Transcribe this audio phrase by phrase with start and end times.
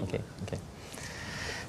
[0.00, 0.20] Okey.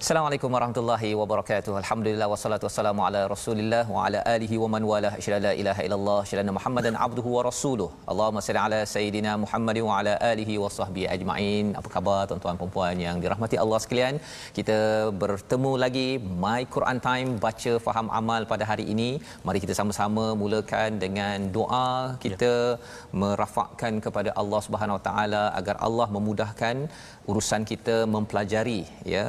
[0.03, 1.73] Assalamualaikum warahmatullahi wabarakatuh.
[1.81, 6.17] Alhamdulillah wassalatu wassalamu ala Rasulillah wa ala alihi wa man wala asyhadu la ilaha illallah
[6.25, 7.87] asyhadu Muhammadan abduhu wa rasuluh.
[8.11, 11.67] Allahumma salli ala sayidina Muhammad wa ala alihi wa sahbihi ajma'in.
[11.81, 14.17] Apa khabar tuan-tuan dan puan yang dirahmati Allah sekalian?
[14.57, 14.77] Kita
[15.23, 16.09] bertemu lagi
[16.43, 19.09] My Quran Time baca faham amal pada hari ini.
[19.47, 22.81] Mari kita sama-sama mulakan dengan doa kita ya.
[23.23, 26.75] merafakkan kepada Allah Subhanahu Wa Taala agar Allah memudahkan
[27.31, 28.79] urusan kita mempelajari
[29.15, 29.25] ya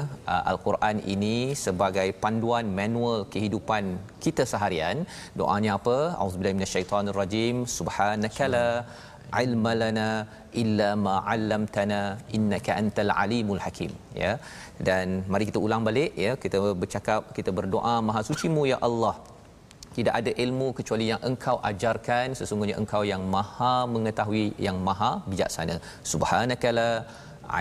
[0.65, 3.85] al-Quran ini sebagai panduan manual kehidupan
[4.25, 4.97] kita seharian.
[5.39, 5.97] Doanya apa?
[6.23, 7.57] Auzubillahi minasyaitonirrajim.
[7.79, 8.67] Subhanakala
[9.43, 10.09] ilma lana
[10.63, 12.01] illa ma 'allamtana
[12.37, 14.33] innaka antal alimul hakim ya
[14.89, 19.15] dan mari kita ulang balik ya kita bercakap kita berdoa maha sucimu ya Allah
[19.97, 25.77] tidak ada ilmu kecuali yang engkau ajarkan sesungguhnya engkau yang maha mengetahui yang maha bijaksana
[26.13, 26.89] subhanakala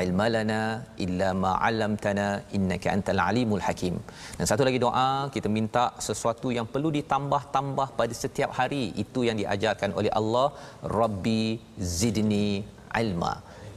[0.01, 0.61] ilma lana
[1.05, 3.95] illa ma 'allamtana innaka antal alimul hakim.
[4.37, 9.37] Dan satu lagi doa kita minta sesuatu yang perlu ditambah-tambah pada setiap hari itu yang
[9.41, 10.47] diajarkan oleh Allah
[10.99, 11.43] Rabbi
[11.99, 12.47] zidni
[13.03, 13.33] ilma.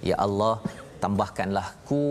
[0.09, 0.55] Ya Allah
[1.03, 2.03] tambahkanlah ku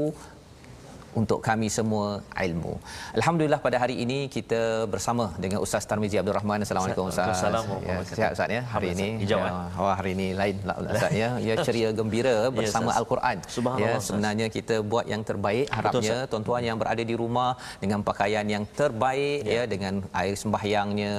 [1.19, 2.73] untuk kami semua ilmu.
[3.17, 6.59] Alhamdulillah pada hari ini kita bersama dengan Ustaz Tarmizi Abdul Rahman.
[6.66, 7.39] Assalamualaikum Ustaz.
[7.39, 7.89] Assalamualaikum.
[7.89, 9.07] Ya, sihat Ustaz ya hari ini.
[9.23, 9.39] Ya,
[9.80, 11.30] oh, hari ini lain lah Ustaz ya.
[11.47, 13.38] Ya ceria gembira bersama ya, Al-Quran.
[13.83, 18.45] Ya sebenarnya kita buat yang terbaik harapnya Betul, tuan-tuan yang berada di rumah dengan pakaian
[18.55, 21.13] yang terbaik ya, ya dengan air sembahyangnya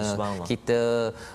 [0.45, 0.81] kita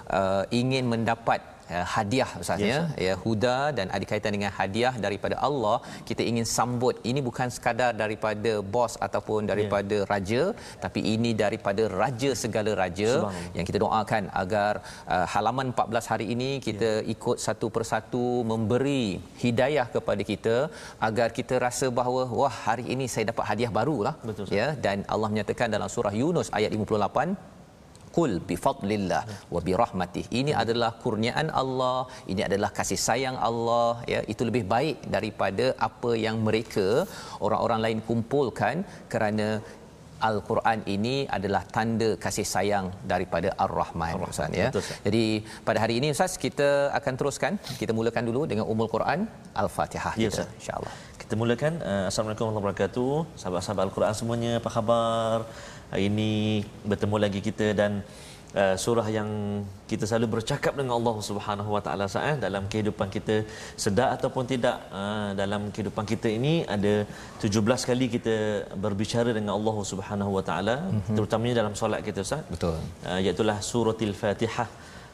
[0.08, 2.80] uh, ingin mendapat uh, hadiah ustaz ya.
[3.06, 5.78] ya huda dan ada kaitan dengan hadiah daripada Allah.
[6.10, 6.96] Kita ingin sambut.
[7.12, 10.10] Ini bukan sekadar daripada bos ataupun daripada yeah.
[10.14, 10.44] raja
[10.86, 13.12] tapi ini daripada raja segala raja
[13.58, 14.74] yang kita doakan agar
[15.14, 17.12] uh, halaman 14 hari ini kita yeah.
[17.14, 19.04] ikut satu persatu memberi
[19.44, 20.58] hidayah kepada kita
[21.10, 24.16] agar kita rasa bahawa wah hari ini saya dapat hadiah barulah.
[24.30, 27.61] Betul, ya dan Allah menyatakan dalam surah Yunus ayat 58
[28.18, 29.22] Qul bi fadlillah
[29.54, 30.26] wa bi rahmatih.
[30.40, 32.00] Ini adalah kurniaan Allah,
[32.32, 34.22] ini adalah kasih sayang Allah, ya.
[34.34, 36.88] Itu lebih baik daripada apa yang mereka
[37.46, 38.76] orang-orang lain kumpulkan
[39.14, 39.48] kerana
[40.30, 44.14] Al-Quran ini adalah tanda kasih sayang daripada Ar-Rahman.
[44.32, 44.70] Ustaz ya.
[44.70, 45.24] Betul, Jadi
[45.68, 49.20] pada hari ini Ustaz kita akan teruskan kita mulakan dulu dengan Ummul Quran
[49.64, 50.94] Al-Fatihah ya, kita insya-Allah.
[51.22, 53.14] Kita mulakan uh, Assalamualaikum warahmatullahi wabarakatuh.
[53.42, 55.38] Sahabat-sahabat Al-Quran semuanya apa khabar?
[55.92, 57.92] Hari ini bertemu lagi kita dan
[58.60, 59.30] uh, surah yang
[59.92, 63.36] kita selalu bercakap dengan Allah Subhanahu Wa Taala saat dalam kehidupan kita
[63.84, 66.94] sedar ataupun tidak uh, dalam kehidupan kita ini ada
[67.44, 68.36] 17 kali kita
[68.86, 71.16] berbicara dengan Allah Subhanahu Wa Taala mm-hmm.
[71.20, 72.48] terutamanya dalam solat kita Ustaz.
[72.54, 72.80] Betul.
[73.04, 74.70] Uh, iaitu suratul Fatihah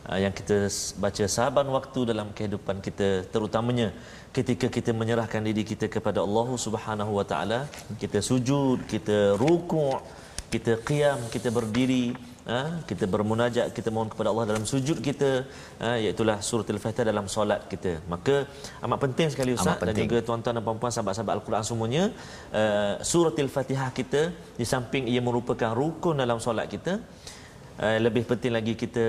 [0.09, 0.69] uh, yang kita
[1.05, 3.89] baca saban waktu dalam kehidupan kita terutamanya
[4.37, 7.59] ketika kita menyerahkan diri kita kepada Allah Subhanahu Wa Taala
[7.97, 9.99] kita sujud kita rukuk
[10.53, 12.05] kita qiyam kita berdiri
[12.51, 12.59] ha,
[12.89, 15.29] kita bermunajat kita mohon kepada Allah dalam sujud kita
[15.83, 17.91] ha, iaitu surah al-fatihah dalam solat kita.
[18.13, 18.35] Maka
[18.85, 22.03] amat penting sekali ustaz dan juga tuan-tuan dan puan-puan sahabat-sahabat al-Quran semuanya
[22.59, 24.21] uh, surah al-fatihah kita
[24.59, 26.93] di samping ia merupakan rukun dalam solat kita
[27.83, 29.05] uh, lebih penting lagi kita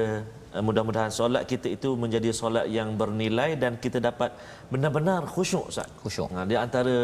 [0.55, 4.34] uh, mudah-mudahan solat kita itu menjadi solat yang bernilai dan kita dapat
[4.72, 5.88] benar-benar khusyuk ustaz.
[6.03, 6.28] Khusyuk.
[6.34, 6.97] Ha, di antara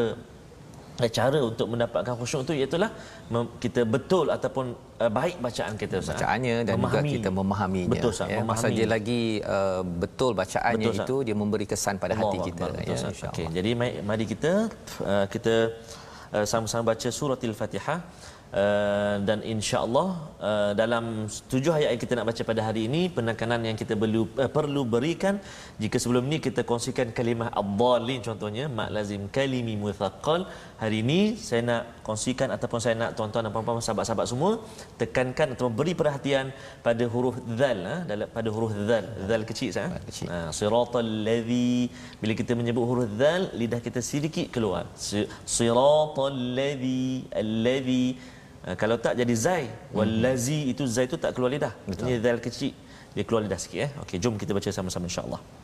[0.94, 2.76] cara untuk mendapatkan khusyuk itu iaitu
[3.58, 6.14] kita betul ataupun uh, baik bacaan kita Ustaz.
[6.14, 6.94] Bacaannya dan memahami.
[6.94, 7.92] juga kita memahaminya.
[7.94, 8.50] Betul Ustaz, ya, memahami.
[8.54, 12.64] Masa dia lagi uh, betul bacaannya betul, itu dia memberi kesan pada Allah hati kita
[12.70, 13.70] betul, ya Okey, jadi
[14.06, 14.52] mari kita
[15.02, 15.54] uh, kita
[16.30, 17.98] uh, sama-sama baca surah Al-Fatihah
[18.62, 20.08] Uh, dan insya-Allah
[20.48, 24.30] uh, dalam tujuh ayat yang kita nak baca pada hari ini penekanan yang kita perlu
[24.38, 25.42] uh, perlu berikan
[25.82, 30.46] jika sebelum ini kita kongsikan kalimah ad-dallin contohnya mak lazim kalimi muthaqqal
[30.84, 34.50] hari ini saya nak kongsikan ataupun saya nak tuan-tuan dan puan-puan sahabat-sahabat semua
[35.00, 36.46] tekankan atau beri perhatian
[36.86, 39.86] pada huruf dzal ha, dalam pada huruf dzal dzal kecil sah
[40.32, 41.88] ha, siratal ladzi
[42.20, 44.84] bila kita menyebut huruf dzal lidah kita sedikit keluar.
[45.56, 47.04] Siratal ladzi
[47.42, 48.06] alladzi.
[48.64, 49.64] Uh, kalau tak jadi zai
[49.96, 50.72] wallazi hmm.
[50.72, 51.72] itu zai itu tak keluar lidah.
[51.88, 52.04] Betul.
[52.08, 52.72] ini zal kecil.
[53.14, 55.63] Dia keluar lidah sikit eh okey jom kita baca sama-sama insyaallah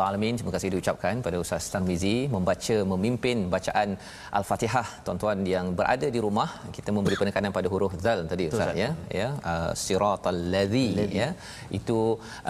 [0.00, 0.34] Rabbal alamin.
[0.40, 3.88] Terima kasih diucapkan pada Ustaz Tarmizi membaca memimpin bacaan
[4.38, 6.48] Al-Fatihah tuan-tuan yang berada di rumah.
[6.76, 8.90] Kita memberi penekanan pada huruf zal tadi Ustaz ya.
[9.20, 10.88] Ya, uh, siratal ladzi
[11.20, 11.28] ya.
[11.78, 11.98] Itu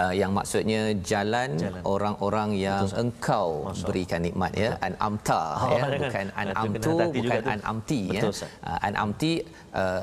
[0.03, 1.83] uh, yang maksudnya jalan, Jalan.
[1.95, 3.03] orang-orang yang Betul, Ustaz.
[3.03, 4.71] engkau Masya berikan nikmat ya.
[4.89, 7.51] An'amta Oh, ya, bukan hati juga bukan tu.
[7.57, 8.23] an'amti ya.
[8.23, 8.51] Betul, Ustaz.
[8.63, 9.33] Uh, an'amti
[9.75, 10.03] uh,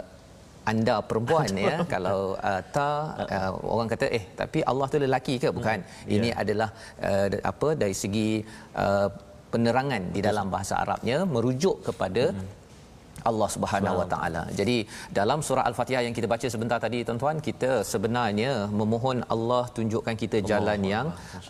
[0.68, 2.90] anda perempuan ya kalau uh, ta
[3.26, 6.16] uh, orang kata eh tapi Allah tu lelaki ke bukan Hmm.
[6.16, 6.36] ini Ya.
[6.44, 6.70] adalah
[7.00, 8.30] uh, apa dari segi
[8.76, 9.08] uh,
[9.48, 12.44] penerangan di dalam bahasa Arabnya merujuk kepada Hmm.
[13.30, 14.44] Allah Subhanahu Wa Taala.
[14.60, 14.78] Jadi
[15.20, 20.38] dalam surah Al-Fatihah yang kita baca sebentar tadi tuan-tuan, kita sebenarnya memohon Allah tunjukkan kita
[20.52, 21.08] jalan yang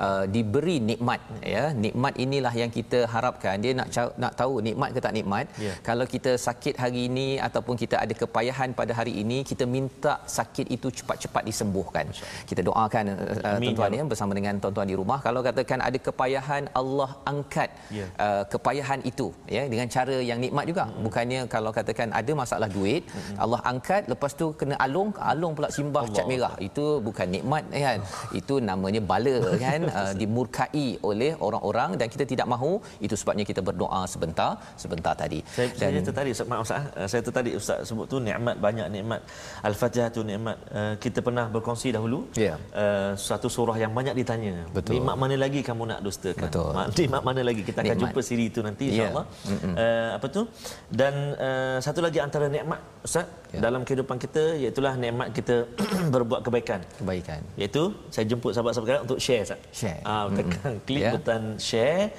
[0.08, 1.22] uh, diberi nikmat
[1.56, 1.66] ya.
[1.86, 3.56] Nikmat inilah yang kita harapkan.
[3.66, 3.90] Dia nak
[4.24, 5.46] nak tahu nikmat ke tak nikmat.
[5.66, 5.74] Ya.
[5.90, 10.68] Kalau kita sakit hari ini ataupun kita ada kepayahan pada hari ini, kita minta sakit
[10.78, 12.08] itu cepat-cepat disembuhkan.
[12.50, 15.20] Kita doakan uh, Amin, tuan-tuan ya ya bersama dengan tuan-tuan di rumah.
[15.26, 18.06] Kalau katakan ada kepayahan, Allah angkat Ya.
[18.26, 20.84] uh, kepayahan itu ya dengan cara yang nikmat juga.
[20.88, 21.04] Hmm.
[21.06, 23.04] Bukannya kalau katakan ada masalah duit,
[23.38, 26.16] Allah angkat lepas tu kena alung, alung pula simbah Allah.
[26.16, 26.54] cat merah.
[26.60, 28.00] Itu bukan nikmat kan.
[28.40, 29.36] Itu namanya bala
[29.66, 32.78] kan uh, dimurkai oleh orang-orang dan kita tidak mahu.
[33.00, 35.40] Itu sebabnya kita berdoa sebentar sebentar tadi.
[35.48, 38.88] Saya, Dan, saya tertarik Ustaz, maaf Ustaz, eh, saya tertarik Ustaz sebut tu nikmat banyak
[38.90, 39.22] nikmat.
[39.64, 40.58] Al-Fatihah tu nikmat.
[40.70, 42.60] Uh, kita pernah berkongsi dahulu Ya.
[42.74, 44.68] uh, satu surah yang banyak ditanya.
[44.70, 45.00] Betul.
[45.00, 46.48] Nikmat mana lagi kamu nak dustakan?
[46.48, 46.70] Betul.
[46.74, 48.02] Ma- Nikmat mana lagi kita akan Nikmat.
[48.04, 48.92] jumpa siri itu nanti Ya.
[49.08, 49.26] insya-Allah.
[49.64, 50.42] Uh, apa tu?
[50.90, 51.47] Dan uh,
[51.80, 53.64] satu lagi antara nikmat Ustaz Ya.
[53.64, 55.64] dalam kehidupan kita iaitu nikmat kita
[56.14, 56.84] berbuat kebaikan.
[57.00, 57.40] Kebaikan.
[57.56, 59.60] Iaitu saya jemput sahabat-sahabat untuk share Ustaz.
[59.72, 60.04] Share.
[60.04, 61.16] Ah, tekan klik Ya.
[61.16, 62.12] butang share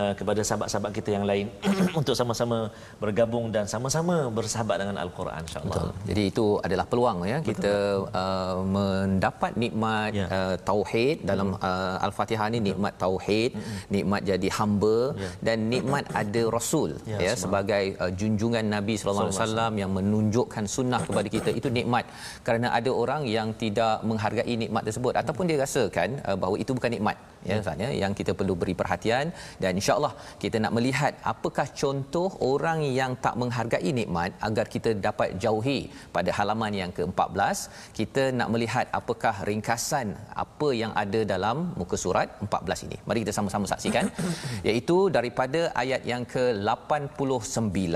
[0.00, 1.46] uh, kepada sahabat-sahabat kita yang lain
[2.00, 2.58] untuk sama-sama
[3.02, 5.74] bergabung dan sama-sama bersahabat dengan al-Quran insya-Allah.
[5.76, 5.90] Betul.
[6.10, 7.74] Jadi itu adalah peluang ya kita
[8.22, 10.26] uh, mendapat nikmat Ya.
[10.36, 13.50] uh, tauhid dalam uh, al-Fatihah ni nikmat tauhid,
[13.96, 15.30] nikmat jadi hamba Ya.
[15.46, 20.64] dan nikmat ada rasul Ya, ya sebagai uh, junjungan Nabi sallallahu alaihi wasallam yang menunjukkan
[20.76, 22.04] sunnah kepada kita itu nikmat.
[22.46, 26.92] Kerana ada orang yang tidak menghargai nikmat tersebut ataupun dia rasakan uh, bahawa itu bukan
[26.96, 27.16] nikmat
[27.48, 29.26] ya Ustaz ya yang kita perlu beri perhatian
[29.62, 35.38] dan insyaallah kita nak melihat apakah contoh orang yang tak menghargai nikmat agar kita dapat
[35.44, 35.78] jauhi
[36.16, 37.58] pada halaman yang ke-14.
[37.98, 40.08] Kita nak melihat apakah ringkasan
[40.44, 42.98] apa yang ada dalam muka surat 14 ini.
[43.06, 44.10] Mari kita sama-sama saksikan.
[44.66, 47.86] Iaitu daripada ayat yang ke-89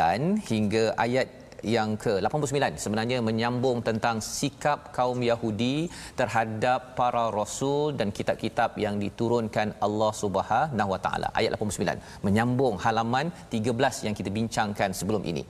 [0.52, 5.88] hingga ayat yang ke-89 sebenarnya menyambung tentang sikap kaum Yahudi
[6.20, 11.28] terhadap para rasul dan kitab-kitab yang diturunkan Allah Subhanahu Wa Taala.
[11.36, 15.44] Ayat 89 menyambung halaman 13 yang kita bincangkan sebelum ini.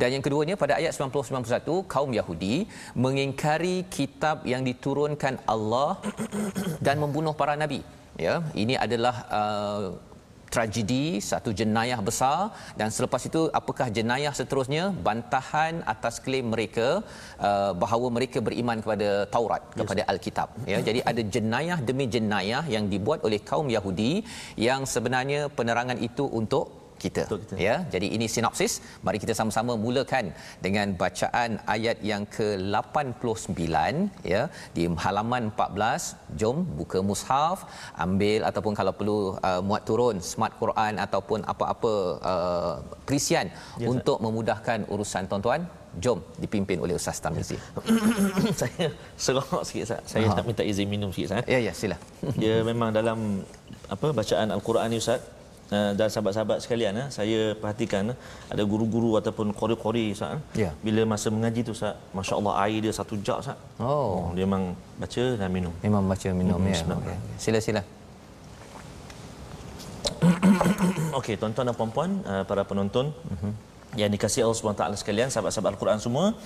[0.00, 2.66] Dan yang keduanya pada ayat 90-91 kaum Yahudi
[3.04, 6.00] mengingkari kitab yang diturunkan Allah
[6.86, 7.80] dan membunuh para nabi.
[8.18, 10.09] Ya, ini adalah uh,
[10.54, 12.38] tragedi satu jenayah besar
[12.80, 14.84] dan selepas itu apakah jenayah seterusnya?
[15.06, 16.88] Bantahan atas klaim mereka
[17.48, 20.48] uh, bahawa mereka beriman kepada Taurat kepada Alkitab.
[20.72, 24.12] Ya jadi ada jenayah demi jenayah yang dibuat oleh kaum Yahudi
[24.68, 27.22] yang sebenarnya penerangan itu untuk kita.
[27.32, 27.54] Kita.
[27.66, 28.72] ya jadi ini sinopsis
[29.06, 30.26] mari kita sama-sama mulakan
[30.66, 33.64] dengan bacaan ayat yang ke-89
[34.32, 34.42] ya
[34.76, 37.58] di halaman 14 jom buka mushaf
[38.06, 41.92] ambil ataupun kalau perlu uh, muat turun smart Quran ataupun apa-apa
[42.32, 42.74] uh,
[43.08, 43.46] perisian
[43.82, 45.60] Ya, untuk memudahkan urusan tuan-tuan
[46.04, 47.56] jom dipimpin oleh Ustaz Tarmizi.
[48.60, 48.86] saya
[49.24, 50.02] serok sikit Ustaz.
[50.12, 50.36] Saya Ha.
[50.38, 51.44] nak minta izin minum sikit Ustaz.
[51.54, 51.96] Ya ya sila.
[52.42, 53.18] Dia memang dalam
[53.94, 55.20] apa bacaan al-Quran ni Ustaz
[55.70, 60.38] uh, dan sahabat-sahabat sekalian eh, saya perhatikan eh, ada guru-guru ataupun qori-qori Ustaz.
[60.54, 60.70] eh, Ya.
[60.80, 63.56] Bila masa mengaji tu Ustaz, masya-Allah air dia satu jug Ustaz.
[63.78, 65.72] Oh, Dia memang baca dan minum.
[65.80, 66.74] memang baca minum Hmm, ya.
[66.74, 66.98] bismillah.
[67.00, 67.16] Okey.
[67.38, 67.82] Sila sila.
[71.18, 73.50] Okey, tuan-tuan dan puan-puan, uh, para penonton Mhm.
[73.96, 76.36] yang dikasihi Allah SWT sekalian, sahabat-sahabat Al-Quran semua.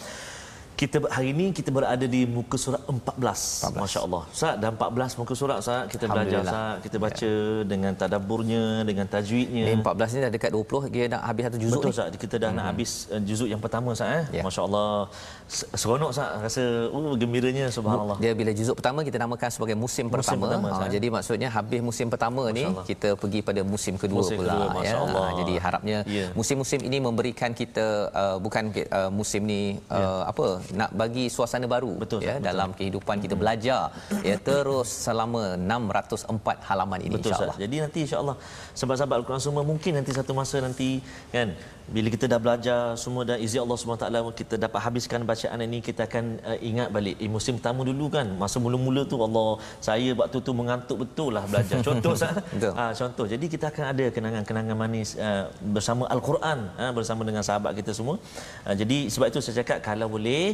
[0.75, 3.71] Kita hari ini kita berada di muka surat 14.
[3.71, 3.79] 14.
[3.79, 4.23] Masya-Allah.
[4.35, 7.63] Ustaz dah 14 muka surat Ustaz kita belajar Ustaz, kita baca ya.
[7.63, 9.65] dengan tadabburnya, dengan tajwidnya.
[9.71, 12.51] Ini 14 ni dah dekat 20 dia nak habis satu juzuk Betul Ustaz, kita dah
[12.51, 12.59] hmm.
[12.59, 14.25] nak habis uh, juzuk yang pertama Ustaz eh.
[14.39, 14.43] Ya.
[14.43, 14.91] Masya-Allah.
[15.79, 18.19] Seronok Ustaz, rasa uh, gembiranya subhanallah.
[18.19, 20.43] Dia bila juzuk pertama kita namakan sebagai musim, musim pertama.
[20.43, 24.59] pertama ha, jadi maksudnya habis musim pertama ni kita pergi pada musim kedua musim pula
[24.75, 24.99] kedua, ya.
[24.99, 26.27] Ha, jadi harapnya ya.
[26.35, 30.35] musim-musim ini memberikan kita uh, bukan uh, musim ni uh, ya.
[30.35, 32.47] apa nak bagi suasana baru betul, ya betul.
[32.49, 33.93] dalam kehidupan kita belajar
[34.29, 37.57] ya terus selama 604 halaman ini insyaallah.
[37.65, 38.37] Jadi nanti insyaallah
[38.79, 40.89] sahabat-sahabat Al-Quran semua mungkin nanti satu masa nanti
[41.35, 41.53] kan
[41.95, 44.07] bila kita dah belajar semua dan izin Allah SWT
[44.41, 48.27] kita dapat habiskan bacaan ini kita akan uh, ingat balik eh, musim pertama dulu kan
[48.43, 51.79] masa mula-mula tu Allah saya waktu tu mengantuk betul lah belajar.
[51.89, 52.15] Contoh
[52.79, 53.27] ha, contoh.
[53.29, 58.17] Jadi kita akan ada kenangan-kenangan manis uh, bersama Al-Quran uh, bersama dengan sahabat kita semua.
[58.65, 60.54] Uh, jadi sebab itu saya cakap kalau boleh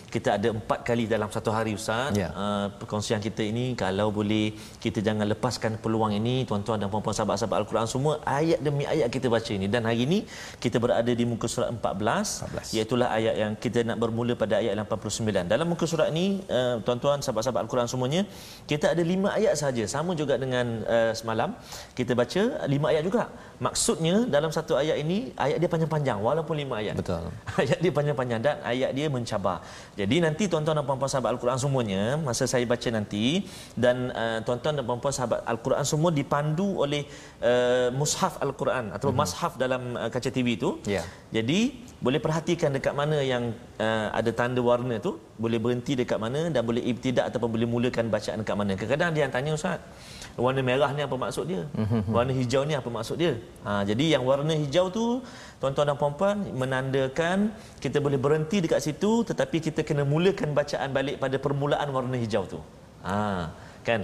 [0.11, 2.11] kita ada empat kali dalam satu hari Ustaz.
[2.19, 2.29] Ya.
[2.43, 4.51] uh, perkongsian kita ini kalau boleh
[4.83, 9.31] kita jangan lepaskan peluang ini tuan-tuan dan puan-puan sahabat-sahabat Al-Quran semua ayat demi ayat kita
[9.35, 9.71] baca ini.
[9.71, 10.19] Dan hari ini
[10.63, 11.79] kita berada di muka surat 14,
[12.51, 12.75] 14.
[12.75, 17.23] iaitu ayat yang kita nak bermula pada ayat 89 dalam muka surat ini uh, tuan-tuan
[17.23, 18.21] sahabat-sahabat Al-Quran semuanya
[18.71, 21.55] kita ada lima ayat saja sama juga dengan uh, semalam
[21.95, 23.23] kita baca lima ayat juga.
[23.65, 26.97] Maksudnya dalam satu ayat ini ayat dia panjang-panjang walaupun lima ayat.
[26.99, 27.29] Betul.
[27.61, 29.61] Ayat dia panjang-panjang dan ayat dia mencabar
[30.01, 33.25] jadi nanti tuan-tuan dan puan-puan sahabat Al-Quran semuanya masa saya baca nanti
[33.83, 37.01] dan uh, tuan-tuan dan puan-puan sahabat Al-Quran semua dipandu oleh
[37.49, 39.21] uh, mushaf Al-Quran atau mm-hmm.
[39.21, 40.69] mushaf dalam uh, kaca TV itu.
[40.89, 41.05] Yeah.
[41.35, 41.59] Jadi
[42.01, 46.61] boleh perhatikan dekat mana yang uh, ada tanda warna tu, boleh berhenti dekat mana dan
[46.65, 48.71] boleh ibtidak ataupun boleh mulakan bacaan dekat mana.
[48.73, 49.79] Kadang-kadang dia yang tanya ustaz,
[50.45, 51.63] warna merah ni apa maksud dia?
[51.77, 52.11] Mm-hmm.
[52.15, 53.33] Warna hijau ni apa maksud dia?
[53.65, 55.05] Ha, jadi yang warna hijau tu
[55.61, 61.15] tuan-tuan dan puan-puan menandakan kita boleh berhenti dekat situ tetapi kita kena mulakan bacaan balik
[61.23, 62.59] pada permulaan warna hijau tu.
[63.07, 63.51] Ha,
[63.87, 64.03] kan?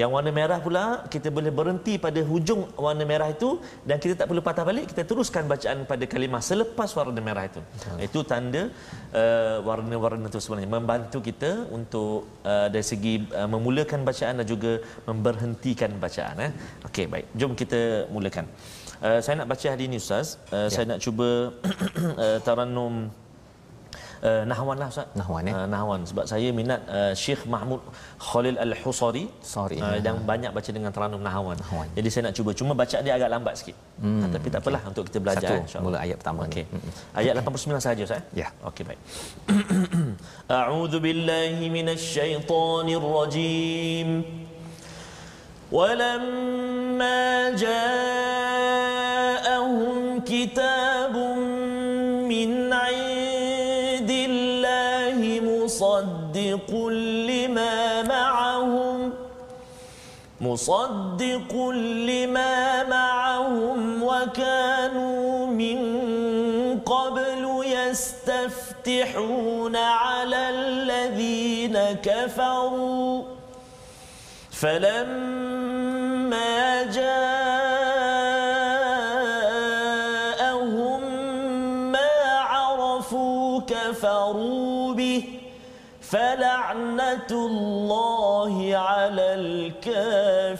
[0.00, 4.26] Yang warna merah pula kita boleh berhenti pada hujung warna merah itu dan kita tak
[4.30, 7.62] perlu patah balik kita teruskan bacaan pada kalimah selepas warna merah itu.
[7.62, 8.02] Betul.
[8.06, 8.62] Itu tanda
[9.14, 14.82] uh, warna-warna itu sebenarnya membantu kita untuk uh, dari segi uh, memulakan bacaan dan juga
[15.06, 16.52] memberhentikan bacaan eh.
[16.90, 17.26] Okey baik.
[17.38, 18.50] Jom kita mulakan.
[18.98, 20.42] Uh, saya nak baca hari ini Ustaz.
[20.50, 20.74] Uh, ya.
[20.74, 21.54] Saya nak cuba
[22.18, 23.14] uh, Tarannum
[24.29, 25.07] uh, Nahwan lah Ustaz.
[25.19, 25.53] Nahwan eh?
[25.55, 26.01] Uh, Nahwan.
[26.09, 27.81] Sebab saya minat uh, Syekh Mahmud
[28.27, 29.25] Khalil Al-Husari.
[29.43, 29.77] Sorry.
[29.77, 30.25] Uh, yang ya.
[30.31, 31.57] banyak baca dengan Tarannum Nahwan.
[31.63, 31.87] Nahwan.
[31.97, 32.51] Jadi saya nak cuba.
[32.59, 33.75] Cuma baca dia agak lambat sikit.
[34.03, 34.91] Hmm, uh, tapi tak apalah okay.
[34.91, 35.49] untuk kita belajar.
[35.67, 36.63] Satu, mula ayat pertama okay.
[36.69, 36.79] ni.
[37.19, 38.23] Ayat 89 sahaja Ustaz.
[38.35, 38.47] Ya.
[38.69, 38.99] Okey baik.
[40.59, 44.09] A'udzu billahi minasy syaithanir rajim.
[45.71, 48.89] ولما جاءهم
[50.25, 51.13] كتاب
[56.34, 56.74] مصدق
[57.30, 59.12] لما معهم
[60.40, 61.54] مصدق
[62.10, 65.78] لما معهم وكانوا من
[66.80, 73.22] قبل يستفتحون على الذين كفروا.
[74.50, 75.72] فلما
[76.82, 77.33] جاءهم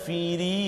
[0.03, 0.62] الكافرين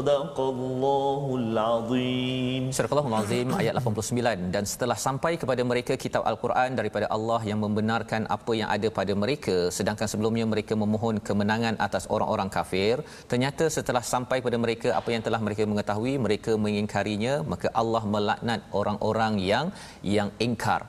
[0.00, 2.62] Sadaqallahul Azim.
[2.76, 8.24] Surah Al-Azim ayat 89 dan setelah sampai kepada mereka kitab Al-Quran daripada Allah yang membenarkan
[8.36, 12.94] apa yang ada pada mereka sedangkan sebelumnya mereka memohon kemenangan atas orang-orang kafir
[13.32, 18.60] ternyata setelah sampai pada mereka apa yang telah mereka mengetahui mereka mengingkarinya maka Allah melaknat
[18.80, 19.68] orang-orang yang
[20.16, 20.80] yang ingkar.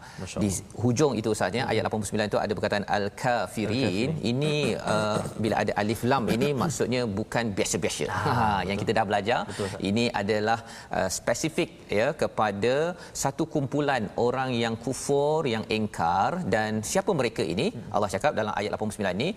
[0.44, 0.50] Di
[0.84, 4.56] hujung itu sahaja ayat 89 itu ada perkataan al-kafirin ini
[4.94, 8.08] uh, bila ada alif lam ini maksudnya bukan biasa-biasa.
[8.08, 9.40] Ha yang kita dah belajar.
[9.50, 10.60] Betul, ini adalah
[10.98, 12.76] uh, spesifik ya kepada
[13.24, 16.46] satu kumpulan orang yang kufur yang engkar.
[16.54, 17.68] Dan siapa mereka ini?
[17.74, 17.90] Hmm.
[17.96, 19.30] Allah cakap dalam ayat 89 ini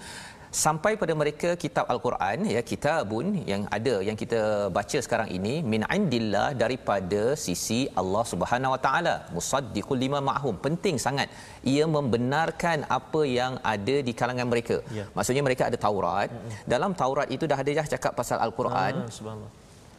[0.62, 4.40] sampai pada mereka kitab al-Quran ya kitabun yang ada yang kita
[4.76, 9.14] baca sekarang ini min indillah daripada sisi Allah Subhanahu wa taala.
[9.36, 10.54] Musaddiqul lima ma'hum.
[10.66, 11.28] Penting sangat.
[11.74, 14.78] Ia membenarkan apa yang ada di kalangan mereka.
[14.98, 15.04] Ya.
[15.16, 16.30] maksudnya mereka ada Taurat.
[16.30, 16.54] Hmm.
[16.72, 18.94] dalam Taurat itu dah ada dah cakap pasal al-Quran?
[19.02, 19.52] Ah, subhanallah.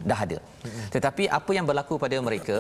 [0.10, 0.38] Dah ada.
[0.94, 2.58] Tetapi apa yang berlaku pada mereka,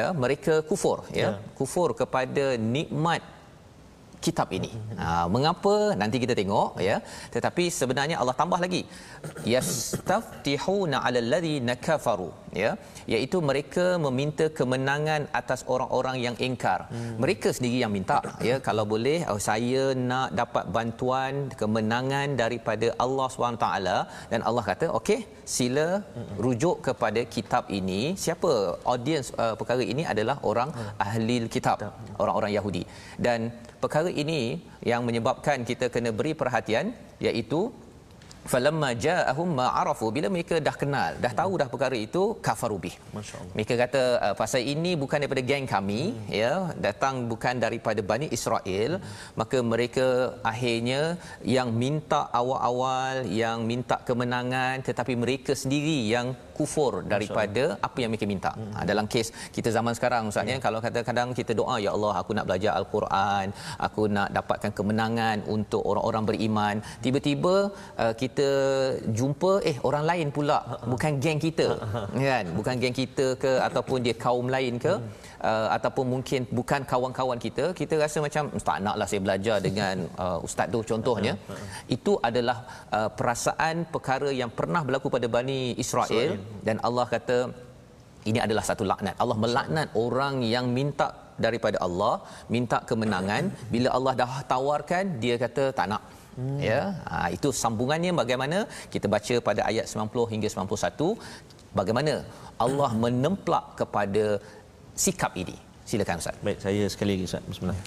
[0.00, 1.30] ya, mereka kufur, ya, ya.
[1.58, 2.44] kufur kepada
[2.76, 3.22] nikmat
[4.26, 4.70] kitab ini.
[5.02, 5.74] Ha, mengapa?
[6.00, 6.96] Nanti kita tengok ya.
[7.34, 8.82] Tetapi sebenarnya Allah tambah lagi.
[9.54, 12.30] Yastaftihuna 'alal ladzi nakafaru.
[12.62, 12.70] Ya
[13.14, 16.80] iaitu mereka meminta kemenangan atas orang-orang yang ingkar.
[16.92, 17.14] Hmm.
[17.22, 18.18] mereka sendiri yang minta
[18.48, 23.66] ya kalau boleh oh, saya nak dapat bantuan kemenangan daripada Allah SWT
[24.32, 25.20] dan Allah kata okey
[25.56, 25.86] sila
[26.44, 28.00] rujuk kepada kitab ini.
[28.24, 28.52] Siapa
[28.92, 30.70] audiens uh, perkara ini adalah orang
[31.06, 31.78] ahli kitab.
[32.22, 32.82] orang-orang Yahudi.
[33.26, 33.40] Dan
[33.82, 34.40] perkara ini
[34.90, 36.86] yang menyebabkan kita kena beri perhatian
[37.26, 37.60] iaitu
[38.50, 43.54] falamma ja'ahum ma arafu bila mereka dah kenal dah tahu dah perkara itu kafarubih Masya-Allah.
[43.56, 46.30] mereka kata uh, pasal ini bukan daripada geng kami hmm.
[46.40, 46.52] ya
[46.86, 49.34] datang bukan daripada Bani Israel hmm.
[49.40, 50.06] maka mereka
[50.52, 51.02] akhirnya
[51.56, 58.28] yang minta awal-awal yang minta kemenangan tetapi mereka sendiri yang kufur daripada apa yang mereka
[58.32, 58.52] minta.
[58.54, 58.72] Hmm.
[58.76, 62.32] Ha, dalam kes kita zaman sekarang Ustaz ya, kalau kadang-kadang kita doa ya Allah aku
[62.38, 63.46] nak belajar al-Quran,
[63.86, 66.76] aku nak dapatkan kemenangan untuk orang-orang beriman.
[67.04, 67.54] Tiba-tiba
[68.04, 68.48] uh, kita
[69.18, 70.58] jumpa eh orang lain pula
[70.92, 71.68] bukan geng kita.
[72.30, 72.44] kan?
[72.58, 74.94] Bukan geng kita ke ataupun dia kaum lain ke?
[74.96, 79.96] Hmm uh, ataupun mungkin bukan kawan-kawan kita kita rasa macam tak naklah saya belajar dengan
[80.22, 81.34] uh, ustaz tu contohnya.
[81.96, 82.58] Itu adalah
[82.98, 86.30] uh, perasaan perkara yang pernah berlaku pada Bani Israel.
[86.66, 87.38] Dan Allah kata
[88.30, 89.16] ini adalah satu laknat.
[89.22, 91.08] Allah melaknat orang yang minta
[91.44, 92.14] daripada Allah
[92.54, 93.44] minta kemenangan.
[93.74, 96.02] Bila Allah dah tawarkan dia kata tak nak.
[96.40, 96.58] Hmm.
[96.68, 96.82] Ya,
[97.12, 98.58] ha, itu sambungannya bagaimana
[98.92, 101.10] kita baca pada ayat 90 hingga 91
[101.78, 102.12] bagaimana
[102.64, 104.24] Allah menemplak kepada
[105.02, 105.56] sikap ini.
[105.82, 106.38] Silakan Ustaz.
[106.46, 107.42] Baik, saya sekali lagi Ustaz.
[107.50, 107.78] Bismillah.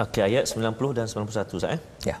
[0.00, 1.80] Okey, ayat 90 dan 91 Ustaz eh.
[2.08, 2.16] Ya.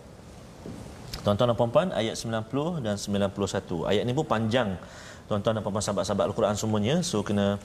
[1.24, 3.88] Tuan-tuan dan puan-puan, ayat 90 dan 91.
[3.88, 4.76] Ayat ini pun panjang.
[5.30, 6.94] Tuan-tuan dan puan-puan sahabat-sahabat Al-Quran semuanya.
[7.00, 7.56] So kena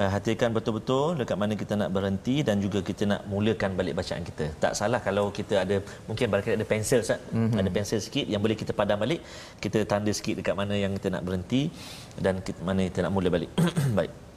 [0.00, 4.24] uh, hatikan betul-betul dekat mana kita nak berhenti dan juga kita nak mulakan balik bacaan
[4.24, 4.48] kita.
[4.62, 5.76] Tak salah kalau kita ada
[6.08, 7.20] mungkin barangkali ada pensel Ustaz.
[7.34, 7.60] Mm-hmm.
[7.60, 9.20] Ada pensel sikit yang boleh kita padam balik.
[9.60, 11.68] Kita tanda sikit dekat mana yang kita nak berhenti
[12.16, 13.52] dan kita, mana kita nak mula balik.
[14.00, 14.29] Baik.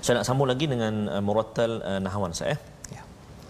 [0.00, 2.56] Saya nak sambung lagi dengan uh, murattal uh, nahwan saya.
[2.90, 3.02] Ya.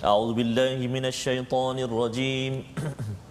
[0.04, 2.66] A'udzubillahi minasyaitonirrajim.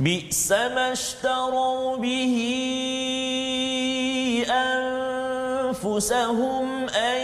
[0.00, 2.34] بئس ما اشتروا به
[5.68, 7.20] أنفسهم أن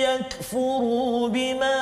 [0.00, 1.80] يكفروا بما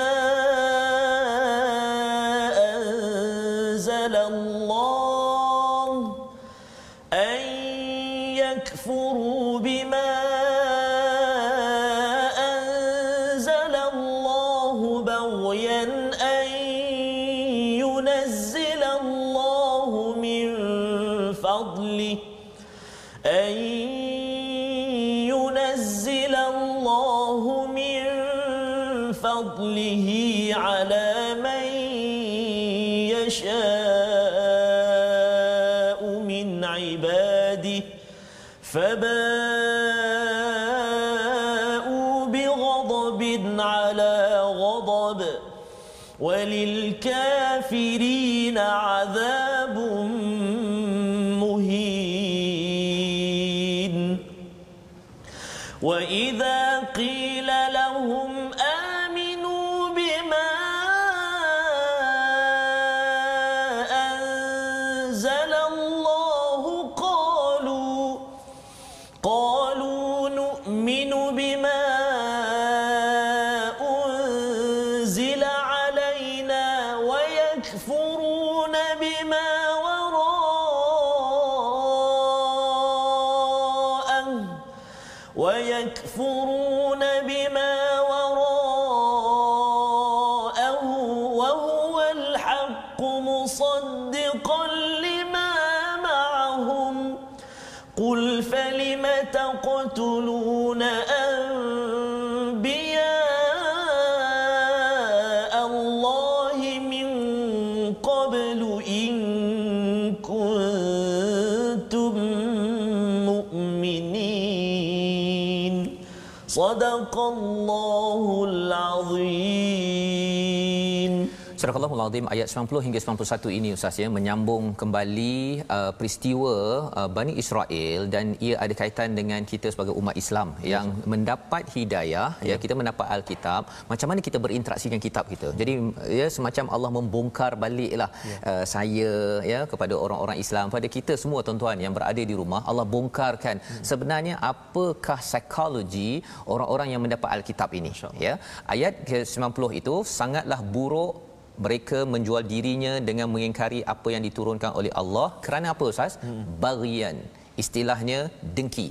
[122.07, 125.35] Azim ayat 90 hingga 91 ini Ustaz ya menyambung kembali
[125.75, 126.55] uh, peristiwa
[126.99, 130.69] uh, Bani Israel dan ia ada kaitan dengan kita sebagai umat Islam ya.
[130.73, 132.49] yang mendapat hidayah ya.
[132.49, 135.51] ya kita mendapat Alkitab macam mana kita berinteraksi dengan kitab kita.
[135.59, 135.73] Jadi
[136.19, 138.37] ya semacam Allah membongkar baliklah ya.
[138.49, 139.11] uh, saya
[139.51, 143.83] ya kepada orang-orang Islam pada kita semua tuan-tuan yang berada di rumah Allah bongkarkan hmm.
[143.91, 146.11] sebenarnya apakah psikologi
[146.53, 147.93] orang-orang yang mendapat Alkitab ini
[148.25, 148.35] ya.
[148.75, 151.26] Ayat ke-90 itu sangatlah buruk
[151.65, 156.43] mereka menjual dirinya dengan mengingkari apa yang diturunkan oleh Allah kerana apa ustaz hmm.
[156.67, 157.17] bagian
[157.63, 158.21] istilahnya
[158.57, 158.89] dengki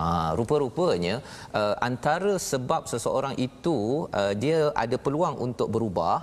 [0.00, 0.06] Ha,
[0.38, 1.14] rupa-rupanya
[1.60, 6.16] uh, antara sebab seseorang itu uh, dia ada peluang untuk berubah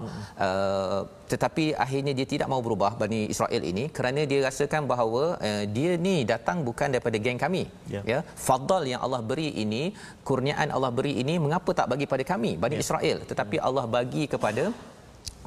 [0.46, 5.64] uh, tetapi akhirnya dia tidak mau berubah Bani Israel ini kerana dia rasakan bahawa uh,
[5.78, 7.64] dia ni datang bukan daripada geng kami
[7.96, 8.02] Ya.
[8.12, 9.84] ya fadal yang Allah beri ini
[10.30, 12.84] kurniaan Allah beri ini mengapa tak bagi pada kami Bani Ya.
[12.86, 14.66] Israel tetapi Allah bagi kepada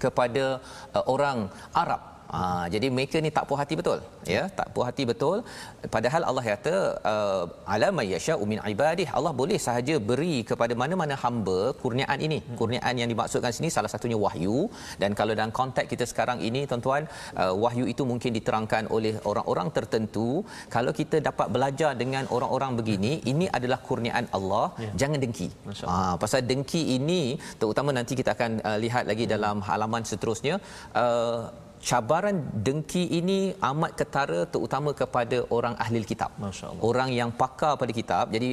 [0.01, 0.59] kepada
[0.97, 2.41] uh, orang Arab Ha,
[2.75, 3.99] jadi mereka ni tak puas hati betul?
[4.33, 5.39] Ya tak puas hati betul.
[5.95, 6.75] Padahal Allah kata
[7.13, 9.09] uh, alamay yasha'u min ibadih.
[9.19, 12.39] Allah boleh sahaja beri kepada mana-mana hamba kurniaan ini.
[12.61, 14.59] Kurniaan yang dimaksudkan sini salah satunya wahyu.
[15.03, 17.03] Dan kalau dalam konteks kita sekarang ini tuan-tuan
[17.43, 20.29] uh, wahyu itu mungkin diterangkan oleh orang-orang tertentu.
[20.77, 24.67] Kalau kita dapat belajar dengan orang-orang begini ini adalah kurniaan Allah.
[24.85, 24.93] Ya.
[25.03, 25.49] jangan dengki.
[25.95, 27.23] Ah, pasal dengki ini
[27.61, 30.55] terutama nanti kita akan uh, lihat lagi dalam halaman seterusnya
[31.03, 31.43] uh,
[31.89, 33.39] cabaran dengki ini
[33.71, 36.31] amat ketara terutama kepada orang ahli kitab.
[36.41, 36.77] Allah.
[36.89, 38.25] Orang yang pakar pada kitab.
[38.35, 38.49] Jadi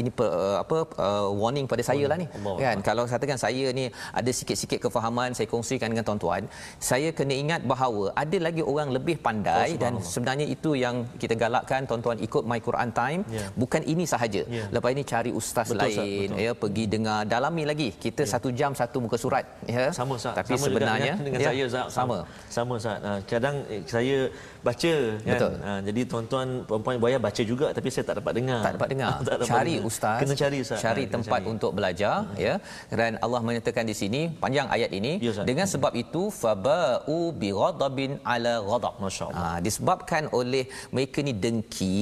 [0.00, 2.26] ini pe, uh, apa uh, warning pada saya lah ni.
[2.36, 3.84] Allah Kan kalau katakan saya ni
[4.20, 6.42] ada sikit-sikit kefahaman saya kongsikan dengan tuan-tuan,
[6.90, 11.34] saya kena ingat bahawa ada lagi orang lebih pandai Oh, dan sebenarnya itu yang kita
[11.42, 13.20] galakkan tuan-tuan ikut My Quran Time.
[13.38, 13.46] Ya.
[13.62, 14.42] Bukan ini sahaja.
[14.58, 14.64] Ya.
[14.74, 16.44] Lepas ini cari ustaz Betul, lain betul.
[16.44, 17.88] ya pergi dengar dalami lagi.
[18.04, 19.44] Kita satu jam satu muka surat
[19.76, 19.86] ya.
[19.98, 21.64] sama Tapi sama sebenarnya juga dengan ya, saya
[21.98, 22.18] sama.
[22.56, 24.30] sama Ustaz ha, kadang eh, saya
[24.68, 24.94] baca
[25.26, 25.52] kan Betul.
[25.66, 29.10] ha, jadi tuan-tuan puan-puan buaya baca juga tapi saya tak dapat dengar tak dapat dengar.
[29.28, 29.88] tak dapat cari dengar.
[29.90, 30.18] ustaz.
[30.22, 31.52] kena cari Ustaz Cari Ha, tempat cari.
[31.52, 32.54] untuk belajar ya.
[33.00, 35.46] Dan Allah menyatakan di sini panjang ayat ini Ya, Ustaz.
[35.50, 38.94] dengan sebab itu faba'u bi ghadabin ala ghadab.
[39.04, 39.44] Masya-Allah.
[39.52, 40.64] Ha, disebabkan oleh
[40.96, 41.98] mereka ni dengki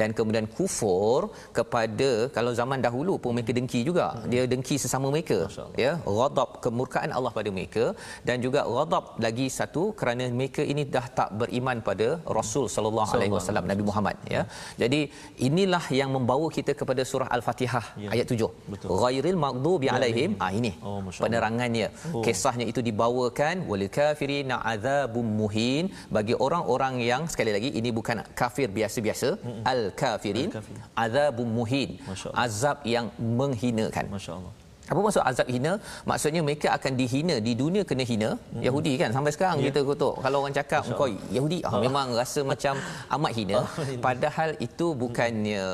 [0.00, 1.20] dan kemudian kufur
[1.58, 4.06] kepada kalau zaman dahulu pun mereka dengki juga.
[4.32, 5.38] Dia dengki sesama mereka.
[5.84, 7.84] Ya, ghadab kemurkaan Allah pada mereka
[8.28, 12.05] dan juga ghadab lagi satu kerana mereka ini dah tak beriman pada
[12.38, 14.42] Rasul sallallahu alaihi wasallam Nabi Muhammad ya.
[14.82, 15.00] Jadi
[15.48, 18.08] inilah yang membawa kita kepada surah Al-Fatihah Ya.
[18.14, 18.50] ayat 7.
[18.72, 18.88] Betul.
[19.02, 20.30] Ghairil maghdubi alaihim.
[20.44, 20.72] Ah ini.
[20.88, 21.88] Oh, penerangannya.
[22.16, 22.22] Oh.
[22.26, 25.84] Kisahnya itu dibawakan walil kafirina adzabum muhin
[26.16, 29.30] bagi orang-orang yang sekali lagi ini bukan kafir biasa-biasa
[29.72, 30.50] al kafirin
[31.06, 31.90] adzabum muhin.
[32.46, 33.08] Azab yang
[33.40, 34.06] menghinakan.
[34.16, 34.54] masya-Allah
[34.90, 35.72] Apa maksud azab hina?
[36.10, 38.30] Maksudnya mereka akan dihina di dunia kena hina.
[38.38, 38.62] Hmm.
[38.66, 39.66] Yahudi kan sampai sekarang Ya.
[39.68, 40.14] kita kutuk.
[40.24, 42.74] Kalau orang cakap engkau Yahudi, ah, memang rasa macam
[43.18, 43.58] amat hina.
[44.06, 45.64] Padahal itu bukannya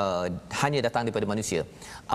[0.00, 0.24] uh,
[0.64, 1.62] hanya datang daripada manusia.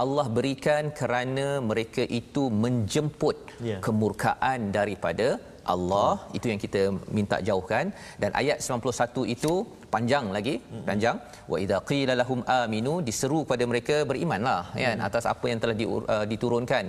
[0.02, 3.38] Allah berikan kerana mereka itu menjemput
[3.70, 3.78] Ya.
[3.86, 5.28] kemurkaan daripada
[5.74, 6.82] Allah itu yang kita
[7.18, 7.86] minta jauhkan.
[8.22, 9.54] Dan ayat 91 itu
[9.94, 10.56] panjang lagi
[10.90, 11.18] panjang.
[11.52, 15.86] Wa idza qila lahum aminu diseru pada mereka berimanlah kan atas apa yang telah di,
[16.16, 16.86] uh, diturunkan.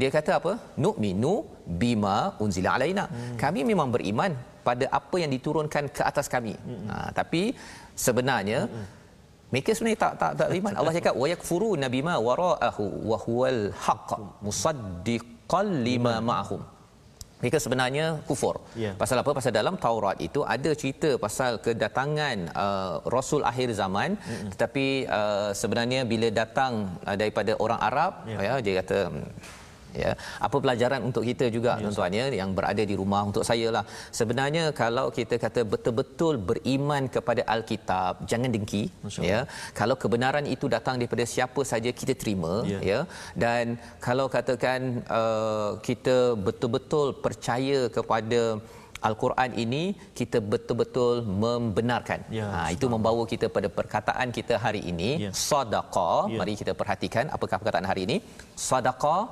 [0.00, 0.52] Dia kata apa?
[0.84, 1.34] Nu'minu
[1.82, 3.04] bima unzila alaina.
[3.42, 4.34] Kami memang beriman
[4.68, 6.54] pada apa yang diturunkan ke atas kami.
[6.90, 7.42] Ha, tapi
[8.06, 8.60] sebenarnya
[9.52, 10.74] mereka sebenarnya tak tak tak beriman.
[10.80, 14.10] Allah cakap wa yakfuru nabima wara'ahu wa huwal haqq
[14.46, 16.62] musaddiqan lima ma'ahum
[17.42, 18.56] mereka sebenarnya kufur.
[18.78, 18.94] Ya.
[19.02, 19.30] Pasal apa?
[19.38, 24.50] Pasal dalam Taurat itu ada cerita pasal kedatangan uh, rasul akhir zaman mm-hmm.
[24.54, 28.38] tetapi uh, sebenarnya bila datang uh, daripada orang Arab Ya.
[28.46, 28.98] ya, dia kata
[30.04, 30.12] ya.
[30.46, 33.84] Apa pelajaran untuk kita juga Ya, tuan-tuan ya yang berada di rumah untuk saya lah.
[34.18, 39.40] Sebenarnya kalau kita kata betul-betul beriman kepada alkitab jangan dengki Masya ya.
[39.80, 42.78] Kalau kebenaran itu datang daripada siapa saja kita terima Ya.
[42.90, 43.00] ya.
[43.44, 43.64] Dan
[44.06, 44.80] kalau katakan
[45.20, 48.42] uh, kita betul-betul percaya kepada
[49.08, 49.82] Al-Quran ini
[50.18, 52.20] kita betul-betul membenarkan.
[52.38, 55.30] Ya, ha itu membawa kita pada perkataan kita hari ini Ya.
[55.46, 56.20] sedekah.
[56.32, 56.38] Ya.
[56.40, 58.16] Mari kita perhatikan apakah perkataan hari ini.
[58.68, 59.22] Sedekah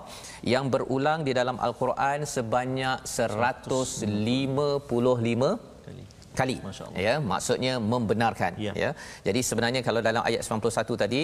[0.55, 4.91] yang berulang di dalam Al-Quran sebanyak 155
[6.39, 6.57] kali.
[6.67, 6.99] Masya Allah.
[7.07, 8.73] ya maksudnya membenarkan Ya.
[8.83, 8.91] ya.
[9.27, 11.23] Jadi sebenarnya kalau dalam ayat 91 tadi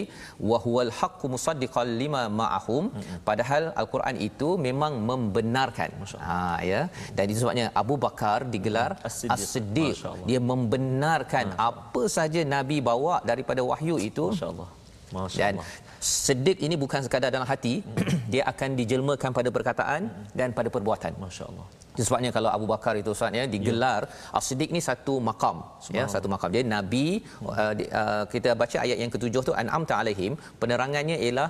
[0.51, 2.85] wa huwal haqqu musaddiqan lima ma'ahum
[3.29, 5.90] padahal al-Quran itu memang membenarkan.
[6.03, 6.40] Masya ha
[6.73, 6.81] ya.
[7.16, 9.35] Dan itu sebabnya Abu Bakar digelar As-Siddiq.
[9.37, 9.95] as-siddiq.
[9.97, 10.27] Masya Allah.
[10.29, 14.27] dia membenarkan apa saja nabi bawa daripada wahyu itu.
[14.35, 14.69] masya-Allah.
[15.16, 17.75] Masya dan Allah siddiq ini bukan sekadar dalam hati
[18.33, 20.03] dia akan dijelmakan pada perkataan
[20.38, 21.12] dan pada perbuatan.
[21.25, 21.66] masya-Allah.
[21.73, 24.37] itu sebabnya kalau Abu Bakar itu Ustaz ya digelar ya.
[24.39, 25.57] As-Siddiq ni satu makam
[25.99, 27.07] ya satu makam dia nabi
[27.53, 31.49] uh, di, uh, kita baca ayat yang ketujuh tu an'amta alaihim penerangannya ialah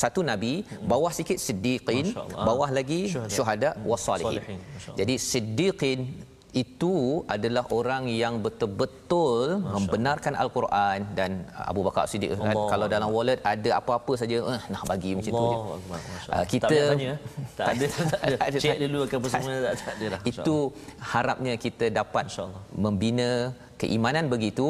[0.00, 0.52] satu nabi
[0.92, 2.06] bawah sikit siddiqin
[2.48, 3.32] bawah lagi Syuhada.
[3.36, 4.60] syuhada wasalihin
[5.00, 6.00] jadi siddiqin
[6.56, 12.68] itu adalah orang yang betul-betul membenarkan al-Quran dan Abu Bakar Siddiq kan Allah.
[12.72, 15.56] kalau dalam wallet ada apa-apa saja eh, nak bagi macam tu je.
[15.92, 16.46] Masya Allah.
[16.48, 17.14] kita tak payah tanya,
[17.58, 20.56] tak ada tak ada ada, cek dulu akan bersama tak tak ada Masya itu
[21.12, 22.24] harapnya kita dapat
[22.72, 23.30] membina
[23.76, 24.68] keimanan begitu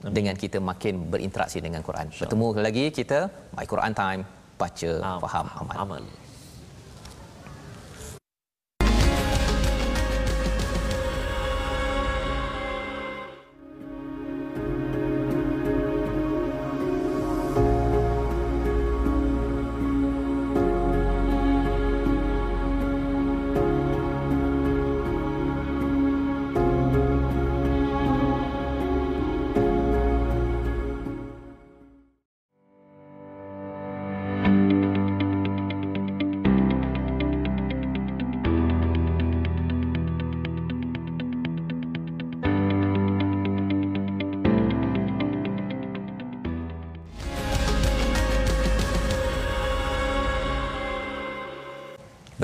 [0.00, 2.08] dengan kita makin berinteraksi dengan Quran.
[2.08, 4.22] Bertemu lagi kita My Quran Time
[4.56, 5.76] baca Ah, faham amal.
[5.84, 6.02] amal.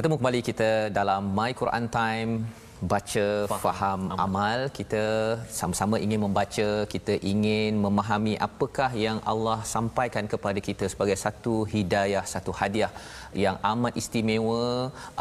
[0.06, 2.46] Bertemu kembali kita dalam My Quran Time
[2.92, 3.26] baca
[3.64, 4.60] faham, amal.
[4.78, 5.04] kita
[5.58, 12.24] sama-sama ingin membaca kita ingin memahami apakah yang Allah sampaikan kepada kita sebagai satu hidayah
[12.34, 12.92] satu hadiah
[13.44, 14.64] yang amat istimewa.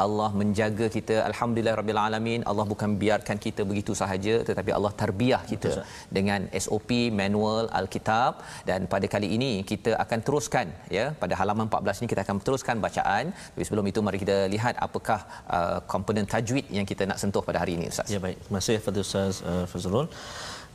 [0.03, 1.15] Allah menjaga kita.
[1.29, 2.41] Alhamdulillah rabbil alamin.
[2.49, 6.91] Allah bukan biarkan kita begitu sahaja tetapi Allah tarbiyah kita Betul, dengan SOP
[7.21, 8.33] manual alkitab.
[8.69, 11.05] Dan pada kali ini kita akan teruskan ya.
[11.23, 13.25] Pada halaman 14 ini kita akan teruskan bacaan.
[13.53, 15.19] Tapi sebelum itu mari kita lihat apakah
[15.57, 18.37] uh, komponen tajwid yang kita nak sentuh pada hari ini ustaz Ya baik.
[18.45, 20.07] Terima kasih kepada Ustaz uh, Fazrul.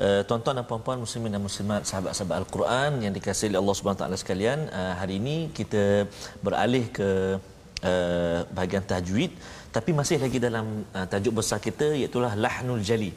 [0.00, 4.58] Uh, tuan-tuan dan puan-puan muslimin dan muslimat sahabat-sahabat Al-Quran yang dikasihi Allah Subhanahu taala sekalian,
[4.80, 6.08] uh, hari ini kita
[6.46, 7.08] beralih ke
[7.90, 9.32] uh, bahagian tajwid
[9.76, 13.12] tapi masih lagi dalam uh, tajuk besar kita iaitu lahnul jali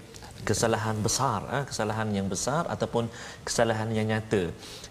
[0.49, 1.59] kesalahan besar ha?
[1.69, 3.07] kesalahan yang besar ataupun
[3.47, 4.41] kesalahan yang nyata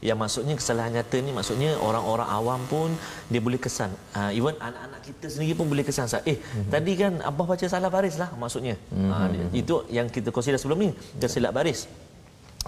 [0.08, 2.90] yang maksudnya kesalahan nyata ni maksudnya orang-orang awam pun
[3.32, 6.70] dia boleh kesan uh, even anak-anak kita sendiri pun boleh kesan eh mm-hmm.
[6.74, 9.10] tadi kan abah baca salah baris lah maksudnya mm-hmm.
[9.12, 10.90] uh, itu yang kita consider sebelum ni
[11.22, 11.86] tersilap baris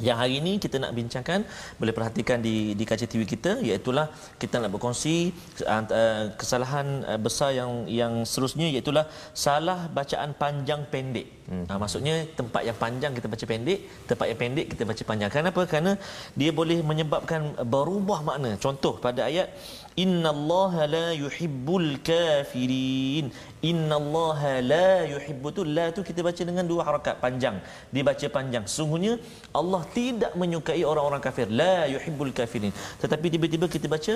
[0.03, 1.47] yang hari ini kita nak bincangkan
[1.79, 3.95] boleh perhatikan di di kaca TV kita iaitu
[4.43, 5.31] kita nak berkongsi
[5.63, 8.91] uh, kesalahan uh, besar yang yang seterusnya iaitu
[9.31, 11.47] salah bacaan panjang pendek.
[11.47, 11.63] Hmm.
[11.71, 13.79] Uh, maksudnya tempat yang panjang kita baca pendek,
[14.11, 15.31] tempat yang pendek kita baca panjang.
[15.31, 15.63] Kenapa?
[15.71, 15.93] Kerana
[16.35, 18.59] dia boleh menyebabkan berubah makna.
[18.59, 19.55] Contoh pada ayat
[19.95, 23.31] innallaha la yuhibbul kafirin
[23.71, 27.57] innallaha la yuhibbu tu la tu kita baca dengan dua harakat panjang.
[27.97, 28.65] Dibaca panjang.
[28.77, 29.15] Sungguhnya
[29.61, 31.47] Allah tidak menyukai orang-orang kafir.
[31.63, 32.73] La yuhibbul kafirin.
[33.03, 34.15] Tetapi tiba-tiba kita baca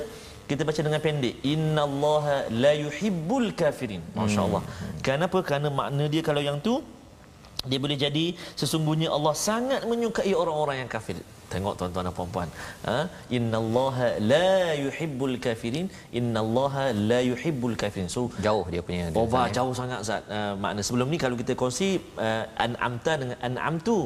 [0.51, 1.35] kita baca dengan pendek.
[1.55, 4.05] Innallaha la yuhibbul kafirin.
[4.21, 4.63] Masyaallah.
[4.69, 4.95] Hmm.
[5.09, 5.39] kenapa?
[5.49, 6.77] Kerana makna dia kalau yang tu
[7.71, 8.27] dia boleh jadi
[8.61, 11.19] sesungguhnya Allah sangat menyukai orang-orang yang kafir
[11.53, 12.49] tengok tuan-tuan dan puan-puan.
[12.89, 12.97] Ha?
[13.39, 14.51] Innallaha la
[14.85, 15.87] yuhibbul kafirin.
[16.21, 18.09] Innallaha la yuhibbul kafirin.
[18.17, 21.55] So jauh dia punya oh bah, jauh sangat zat uh, makna sebelum ni kalau kita
[21.63, 21.89] kongsi
[22.29, 23.99] uh, an'amta dengan an'amtu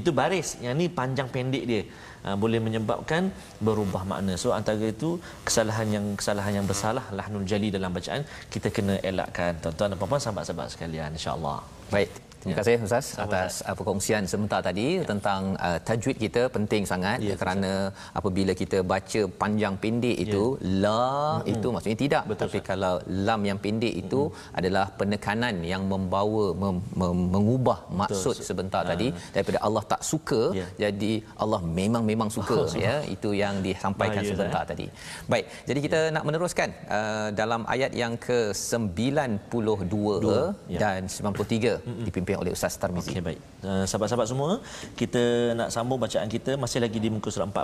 [0.00, 0.48] itu baris.
[0.64, 1.82] Yang ni panjang pendek dia.
[2.28, 3.32] Uh, boleh menyebabkan
[3.66, 4.34] berubah makna.
[4.42, 5.10] So antara itu
[5.48, 9.52] kesalahan yang kesalahan yang besarlah lahnul jali dalam bacaan kita kena elakkan.
[9.62, 11.58] Tuan-tuan dan puan-puan sahabat-sahabat sekalian insyaallah.
[11.94, 15.04] Baik Terima kasih Ustaz atas uh, perkongsian sebentar tadi ya.
[15.10, 18.16] tentang uh, tajwid kita penting sangat ya, kerana betul.
[18.18, 20.80] apabila kita baca panjang pendek itu ya.
[20.84, 21.02] la
[21.44, 21.52] hmm.
[21.52, 22.68] itu maksudnya tidak betul, tapi Ustaz.
[22.70, 22.94] kalau
[23.28, 24.56] lam yang pendek itu hmm.
[24.58, 28.90] adalah penekanan yang membawa mem, mem, mengubah maksud betul, sebentar ha.
[28.92, 30.66] tadi daripada Allah tak suka ya.
[30.84, 31.12] jadi
[31.44, 34.68] Allah memang memang suka oh, ya itu yang disampaikan Bahaya, sebentar ya.
[34.72, 34.86] tadi.
[35.28, 36.12] Baik jadi kita ya.
[36.16, 40.40] nak meneruskan uh, dalam ayat yang ke 92 Dua.
[40.72, 40.78] Ya.
[40.82, 42.02] dan 93 hmm.
[42.08, 43.10] dipimpin dipimpin oleh Ustaz Tarmizi.
[43.10, 43.40] Okey baik.
[43.66, 44.50] Uh, sahabat-sahabat semua,
[45.00, 45.22] kita
[45.58, 47.58] nak sambung bacaan kita masih lagi di muka surat 14.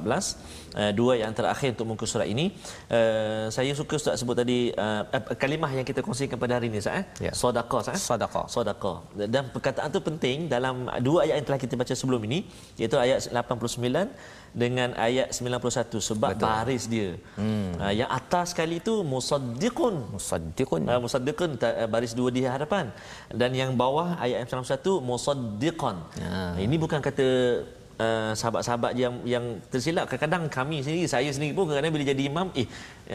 [0.75, 2.51] Uh, dua yang terakhir untuk muka surat ini.
[2.91, 5.03] Uh, saya suka Ustaz sebut tadi uh,
[5.43, 7.05] kalimah yang kita kongsikan pada hari ini Ustaz eh.
[7.31, 7.33] Ya.
[7.41, 8.03] Sedekah Ustaz.
[8.03, 8.47] Sedekah.
[8.51, 8.99] Sedekah.
[9.15, 12.39] Dan perkataan itu penting dalam dua ayat yang telah kita baca sebelum ini
[12.81, 16.45] iaitu ayat 89 dengan ayat 91 sebab Betul.
[16.49, 17.11] baris dia.
[17.37, 17.77] Hmm.
[17.77, 20.17] Uh, yang atas sekali itu musaddiqun.
[20.17, 20.83] Musaddiqun.
[20.89, 21.51] Uh, musaddiqun
[21.93, 22.89] baris dua di hadapan.
[23.29, 25.97] Dan yang bawah ayat 91 musaddiqan.
[26.17, 26.57] Ya.
[26.65, 27.29] Ini bukan kata
[28.01, 32.49] uh, sahabat-sahabat yang yang tersilap kadang-kadang kami sendiri saya sendiri pun kadang-kadang bila jadi imam
[32.63, 32.67] eh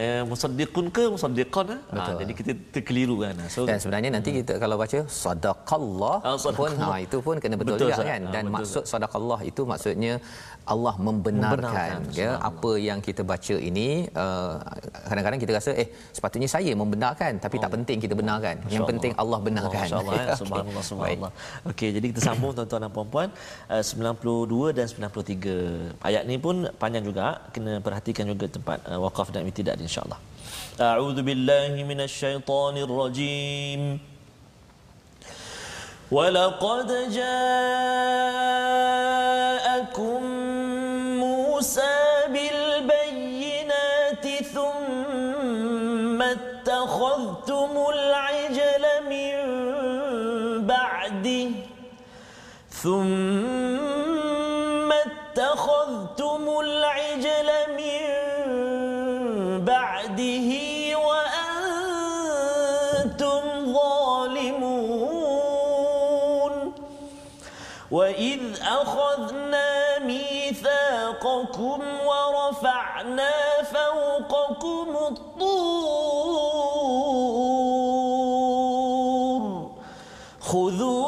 [0.02, 1.80] uh, musaddiqun ke musaddiqan eh?
[1.94, 4.38] ha, jadi kita terkeliru kan so dan sebenarnya nanti hmm.
[4.42, 8.44] kita kalau baca sadaqallah uh, pun ha itu pun kena betul, betul juga kan dan
[8.48, 10.14] ha, maksud sadaqallah itu maksudnya
[10.62, 14.62] Allah membenarkan, membenarkan ya apa yang kita baca ini uh,
[15.10, 17.62] kadang-kadang kita rasa eh sepatutnya saya membenarkan tapi oh.
[17.66, 18.62] tak penting kita benarkan.
[18.62, 18.70] Oh.
[18.70, 19.74] yang penting Allah benarkan.
[19.74, 20.34] Oh, masyaallah ya.
[20.38, 21.32] subhanallah subhanallah.
[21.70, 23.28] Okey jadi kita sambung tuan-tuan dan puan-puan.
[23.66, 27.42] Uh, 92 dan 93 ayat ni pun panjang juga.
[27.50, 30.20] Kena perhatikan juga tempat uh, waqaf dan tidak insyaallah.
[30.78, 34.11] A'udzu billahi minasyaitonir rajim
[36.12, 37.42] ولقد جاءكم
[41.20, 41.96] موسى
[42.28, 49.36] بالبينات ثم اتخذتم العجل من
[50.66, 51.50] بعده
[52.70, 53.72] ثم
[54.92, 57.48] اتخذتم العجل
[57.78, 58.02] من
[59.64, 60.50] بعده
[61.06, 62.12] وأنتم
[63.74, 64.91] ظالمون
[67.92, 73.30] وإذ أخذنا ميثاقكم ورفعنا
[73.62, 76.32] فوقكم الطور
[80.40, 81.01] خذوا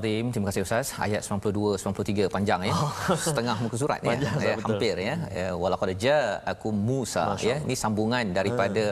[0.00, 0.26] Azim.
[0.34, 0.86] Terima kasih Ustaz.
[1.06, 2.74] Ayat 92 93 panjang ya.
[3.26, 4.08] Setengah muka surat ya.
[4.10, 5.14] Panjang, ya hampir ya.
[5.38, 7.56] ya walaqad ja'akum Musa ya.
[7.66, 8.84] Ini sambungan daripada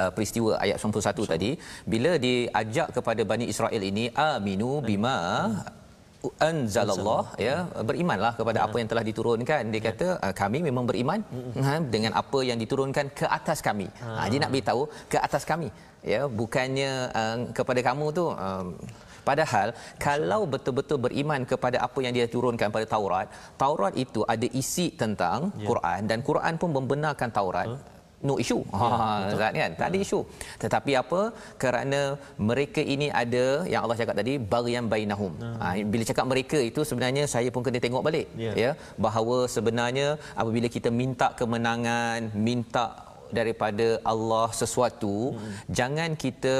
[0.00, 1.50] uh, peristiwa ayat 91 tadi.
[1.94, 5.18] Bila diajak kepada Bani Israel ini aminu bima
[6.48, 7.22] anzalallah.
[7.46, 7.56] ya
[7.88, 9.62] berimanlah kepada apa yang telah diturunkan.
[9.74, 11.20] Dia kata "Ah, kami memang beriman
[11.66, 13.88] ha, dengan apa yang diturunkan ke atas kami.
[14.02, 15.68] Ha, dia nak beritahu ke atas kami
[16.14, 16.22] ya.
[16.40, 18.66] Bukannya uh, kepada kamu tu um,
[19.28, 19.68] Padahal
[20.06, 23.26] kalau betul-betul beriman kepada apa yang dia turunkan pada Taurat,
[23.62, 25.66] Taurat itu ada isi tentang Ya.
[25.70, 27.68] Quran dan Quran pun membenarkan Taurat.
[28.28, 28.62] No issue.
[28.72, 28.86] Ha
[29.40, 29.70] Zat kan?
[29.80, 30.20] Tak ada isu.
[30.62, 31.20] Tetapi apa?
[31.62, 32.00] Kerana
[32.50, 35.32] mereka ini ada yang Allah cakap tadi barian bainahum.
[35.62, 38.52] Ha bila cakap mereka itu sebenarnya saya pun kena tengok balik Ya.
[38.62, 38.70] ya
[39.06, 40.08] bahawa sebenarnya
[40.40, 42.86] apabila kita minta kemenangan, minta
[43.38, 45.52] daripada Allah sesuatu hmm.
[45.78, 46.56] jangan kita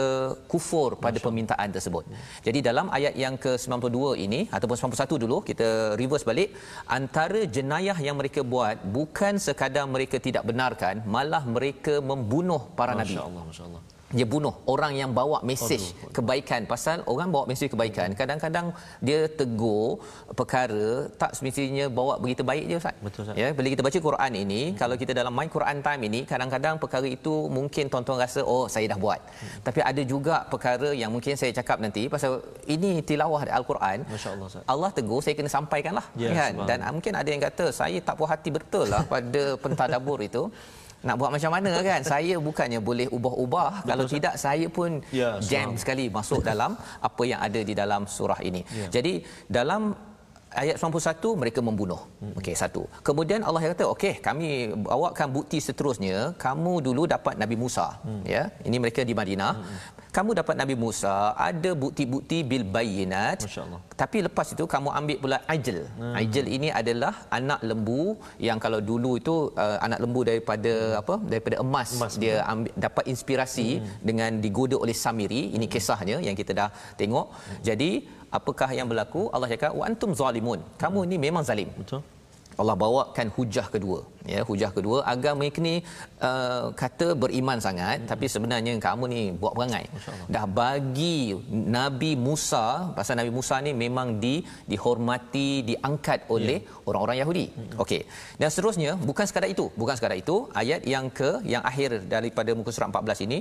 [0.53, 2.05] kufur pada permintaan tersebut.
[2.47, 5.69] Jadi dalam ayat yang ke-92 ini ataupun 91 dulu kita
[6.01, 6.51] reverse balik
[6.99, 13.15] antara jenayah yang mereka buat bukan sekadar mereka tidak benarkan malah mereka membunuh para nabi
[13.17, 13.83] Masya Allah, Masya Allah.
[14.17, 16.13] Dia bunuh orang yang bawa mesej Aduh.
[16.17, 18.67] kebaikan pasal orang bawa mesej kebaikan kadang-kadang
[19.07, 20.01] dia tegur
[20.41, 20.87] perkara
[21.23, 23.37] tak semestinya bawa berita baik je ustaz Betul, Ustaz.
[23.43, 24.77] ya bila kita baca Quran ini hmm.
[24.81, 28.87] kalau kita dalam my Quran time ini kadang-kadang perkara itu mungkin tuan-tuan rasa oh saya
[28.93, 29.59] dah buat hmm.
[29.67, 32.33] tapi ada juga perkara yang mungkin saya cakap nanti pasal
[32.77, 34.65] ini tilawah al-Quran Masya Allah, Ustaz.
[34.75, 38.31] Allah tegur saya kena sampaikanlah Ya, kan dan mungkin ada yang kata saya tak puas
[38.33, 40.43] hati betul lah pada pentadabur itu
[41.07, 42.01] nak buat macam mana kan?
[42.13, 43.87] Saya bukannya boleh ubah-ubah.
[43.87, 46.75] Kalau tidak saya pun Ya, jam sekali masuk dalam
[47.09, 48.63] apa yang ada di dalam surah ini.
[48.75, 48.89] Ya.
[48.91, 49.95] jadi dalam
[50.63, 52.01] ayat 91 mereka membunuh
[52.41, 54.49] okey satu kemudian Allah kata okey kami
[54.89, 57.87] bawakan bukti seterusnya kamu dulu dapat Nabi Musa
[58.35, 59.53] ya ini mereka di Madinah
[60.17, 61.15] kamu dapat Nabi Musa
[61.49, 62.65] ada bukti-bukti bil
[63.65, 63.81] Allah.
[64.01, 65.79] tapi lepas itu kamu ambil pula ajl.
[66.01, 66.15] Hmm.
[66.21, 68.03] Ajl ini adalah anak lembu
[68.49, 71.15] yang kalau dulu itu uh, anak lembu daripada apa?
[71.33, 73.93] daripada emas, Emas, dia ambil dapat inspirasi hmm.
[74.09, 75.43] dengan digoda oleh Samiri.
[75.57, 76.69] Ini kisahnya yang kita dah
[77.01, 77.27] tengok.
[77.29, 77.61] Hmm.
[77.69, 77.91] Jadi
[78.39, 79.23] apakah yang berlaku?
[79.35, 80.61] Allah cakap wa antum zalimun.
[80.83, 81.69] Kamu ini memang zalim.
[81.81, 82.01] Betul?
[82.61, 83.99] Allah bawakan hujah kedua
[84.35, 85.75] ya hujah kedua agar mereka ni
[86.29, 88.09] uh, kata beriman sangat hmm.
[88.11, 89.85] tapi sebenarnya kamu ni buat perangai
[90.35, 91.17] dah bagi
[91.79, 92.65] Nabi Musa
[92.99, 94.35] pasal Nabi Musa ni memang di
[94.73, 96.89] dihormati diangkat oleh yeah.
[96.89, 97.83] orang-orang Yahudi hmm.
[97.85, 98.03] okey
[98.41, 102.75] dan seterusnya bukan sekadar itu bukan sekadar itu ayat yang ke yang akhir daripada muka
[102.75, 103.39] surat 14 ini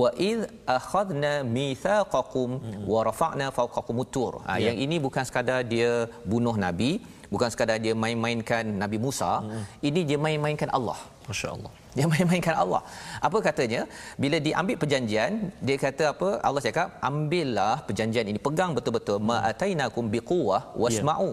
[0.00, 0.40] wa id
[0.78, 2.84] akhadna mitsaqakum hmm.
[2.92, 4.72] wa rafa'na fawqakum tur ha, Ya.
[4.72, 5.90] yang ini bukan sekadar dia
[6.32, 6.90] bunuh nabi
[7.32, 9.62] bukan sekadar dia main-mainkan Nabi Musa hmm.
[9.88, 10.98] ini dia main-mainkan Allah.
[11.28, 11.72] Masya Allah.
[11.96, 12.82] dia main-mainkan Allah.
[13.28, 13.82] Apa katanya?
[14.22, 15.32] Bila diambil perjanjian
[15.66, 16.28] dia kata apa?
[16.46, 18.38] Allah cakap ambillah perjanjian ini.
[18.46, 19.18] Pegang betul-betul.
[19.30, 21.30] Ma atainakum biquwah wasma'u.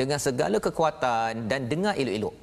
[0.00, 2.34] Dengan segala kekuatan dan dengar elok-elok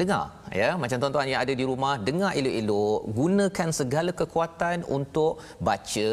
[0.00, 0.24] dengar
[0.60, 6.10] ya macam tuan-tuan yang ada di rumah dengar elok-elok gunakan segala kekuatan untuk baca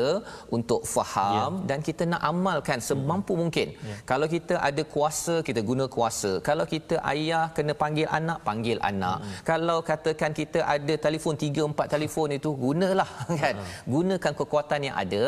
[0.58, 1.68] untuk faham yeah.
[1.70, 3.42] dan kita nak amalkan semampu hmm.
[3.42, 4.00] mungkin yeah.
[4.12, 9.18] kalau kita ada kuasa kita guna kuasa kalau kita ayah kena panggil anak panggil anak
[9.20, 9.42] hmm.
[9.50, 13.10] kalau katakan kita ada telefon 3 4 telefon itu gunalah
[13.42, 13.76] kan hmm.
[13.96, 15.24] gunakan kekuatan yang ada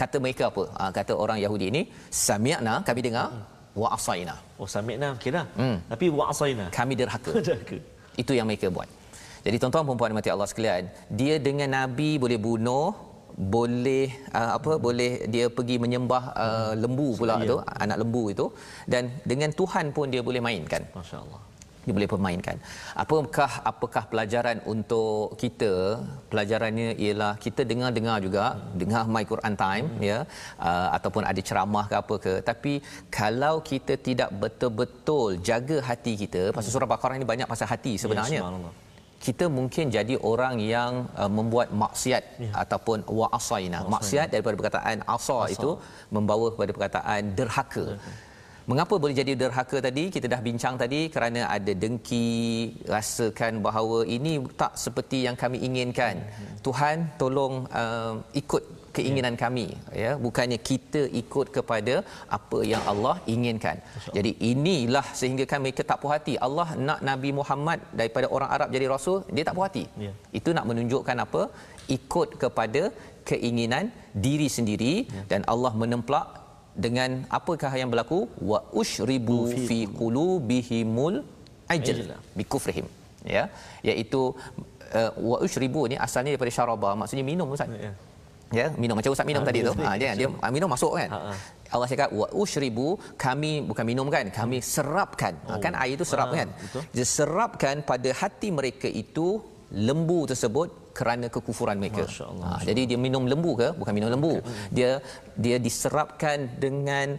[0.00, 1.82] kata mereka apa ha, kata orang Yahudi ini
[2.26, 3.59] sami'na kami dengar hmm.
[3.76, 5.48] Wa asaina Oh, sami'na kira.
[5.56, 5.80] Hmm.
[5.88, 6.68] Tapi wa'asaina.
[6.68, 7.76] kami derhaka Derhaka.
[8.16, 8.88] itu yang mereka buat.
[9.40, 12.92] Jadi tuan-tuan dan puan mati Allah sekalian, dia dengan nabi boleh bunuh,
[13.40, 17.48] boleh uh, apa boleh dia pergi menyembah uh, lembu pula Ya.
[17.48, 18.46] tu anak lembu itu
[18.84, 21.40] dan dengan Tuhan pun dia boleh mainkan Masya-Allah.
[21.84, 22.56] Dia boleh permainkan.
[23.02, 25.72] Apakah apakah pelajaran untuk kita?
[26.32, 28.44] Pelajarannya ialah kita dengar-dengar juga,
[28.82, 30.02] dengar My Quran Time Hmm.
[30.10, 30.18] ya
[30.68, 32.32] uh, ataupun ada ceramah ke apa ke.
[32.50, 32.72] Tapi
[33.20, 38.40] kalau kita tidak betul-betul jaga hati kita, pasal surah Baqarah ini banyak pasal hati sebenarnya.
[38.44, 38.70] Ya,
[39.26, 42.50] kita mungkin jadi orang yang uh, membuat maksiat Ya.
[42.62, 43.78] ataupun wa'asaina.
[43.94, 45.70] Maksiat daripada perkataan asa, itu
[46.16, 47.86] membawa kepada perkataan derhaka.
[48.70, 50.04] Mengapa boleh jadi derhaka tadi?
[50.14, 52.28] Kita dah bincang tadi kerana ada dengki,
[52.94, 56.16] rasakan bahawa ini tak seperti yang kami inginkan.
[56.66, 58.62] Tuhan tolong uh, ikut
[58.96, 59.64] keinginan kami
[60.02, 61.94] ya bukannya kita ikut kepada
[62.38, 63.76] apa yang Allah inginkan.
[64.16, 66.34] Jadi inilah sehingga kami tak puas hati.
[66.46, 69.84] Allah nak Nabi Muhammad daripada orang Arab jadi rasul, dia tak puas hati.
[70.06, 70.12] Ya.
[70.40, 71.42] Itu nak menunjukkan apa?
[71.98, 72.82] Ikut kepada
[73.30, 73.86] keinginan
[74.26, 74.94] diri sendiri
[75.30, 76.26] dan Allah menemplak
[76.74, 78.28] dengan apakah yang berlaku?
[78.50, 81.16] Wa ushribu fi qulubihimul
[81.74, 82.16] ajl Ajla.
[82.38, 82.86] bi kufrihim.
[83.24, 83.44] Ya?
[83.84, 84.20] Iaitu
[84.98, 86.90] uh, wa ushribu ni asalnya daripada syaraba.
[87.00, 87.68] Maksudnya minum ustaz.
[87.86, 87.92] Ya.
[88.60, 88.66] ya?
[88.82, 88.94] Minum.
[88.98, 89.72] Macam ustaz minum Ha, tadi tu.
[89.84, 91.10] ha dia dia ah, minum masuk kan?
[91.14, 91.34] Ha, ha.
[91.70, 94.26] Allah cakap wa ushribu kami bukan minum kan?
[94.40, 95.34] Kami serapkan.
[95.50, 95.72] Ha, kan?
[95.82, 96.48] Air itu serap Ah, kan?
[96.62, 96.82] betul.
[96.96, 99.26] dia serapkan pada hati mereka itu
[99.70, 100.68] lembu tersebut
[100.98, 102.04] kerana kekufuran mereka.
[102.06, 103.68] Masya Allah, Ha, jadi dia minum lembu ke?
[103.80, 104.34] Bukan minum lembu.
[104.78, 104.90] Dia
[105.44, 107.16] dia diserapkan dengan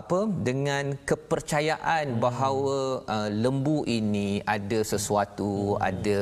[0.00, 0.18] apa?
[0.48, 2.20] Dengan kepercayaan Hmm.
[2.26, 2.78] bahawa
[3.16, 5.88] uh, lembu ini ada sesuatu, Hmm.
[5.90, 6.18] ada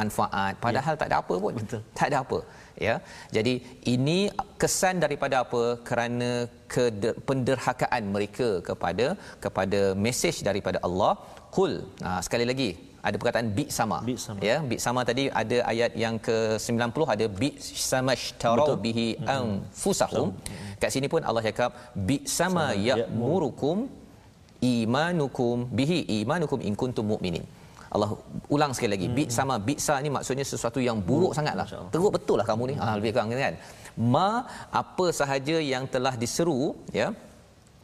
[0.00, 1.54] manfaat padahal tak ada apa pun.
[1.60, 1.82] Betul.
[1.98, 2.38] Tak ada apa.
[2.86, 2.94] Ya.
[3.36, 3.54] Jadi
[3.94, 4.18] ini
[4.62, 5.62] kesan daripada apa?
[5.88, 6.30] Kerana
[6.74, 9.06] keder- penderhakaan mereka kepada
[9.44, 11.14] kepada mesej daripada Allah.
[11.56, 11.74] Qul.
[12.02, 12.70] Ha, sekali lagi
[13.08, 13.98] ada perkataan bi sama.
[14.08, 14.40] Bi sama.
[14.48, 17.50] Ya, bi sama tadi ada ayat yang ke-90 ada bi
[17.88, 18.78] sama sytarau Betul.
[18.86, 20.30] bihi anfusahum.
[20.82, 21.70] Kat sini pun Allah cakap
[22.08, 23.76] bi sama Sama ya'murukum
[24.74, 27.44] imanukum bihi imanukum in kuntum mu'minin.
[27.94, 28.10] Allah
[28.54, 29.08] ulang sekali lagi.
[29.16, 31.66] Bi sama bisa ni maksudnya sesuatu yang buruk sangatlah.
[31.68, 31.92] Masya Allah.
[31.94, 32.74] Teruk betul lah kamu ni.
[32.84, 33.56] Ah lebih kurang kan.
[34.14, 34.28] Ma
[34.82, 36.60] apa sahaja yang telah diseru
[37.00, 37.08] ya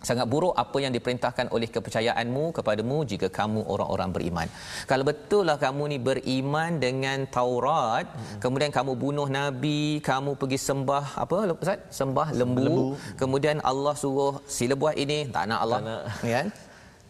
[0.08, 4.48] sangat buruk apa yang diperintahkan oleh kepercayaanmu kepadamu jika kamu orang-orang beriman.
[4.90, 8.40] Kalau betul lah kamu ni beriman dengan Taurat, hmm.
[8.44, 11.80] kemudian kamu bunuh nabi, kamu pergi sembah apa Ustaz?
[12.00, 12.64] Sembah lembu.
[12.64, 12.86] lembu.
[13.20, 15.78] Kemudian Allah suruh sila buat ini, tak nak Allah.
[15.78, 16.02] Tak nak.
[16.34, 16.48] Kan?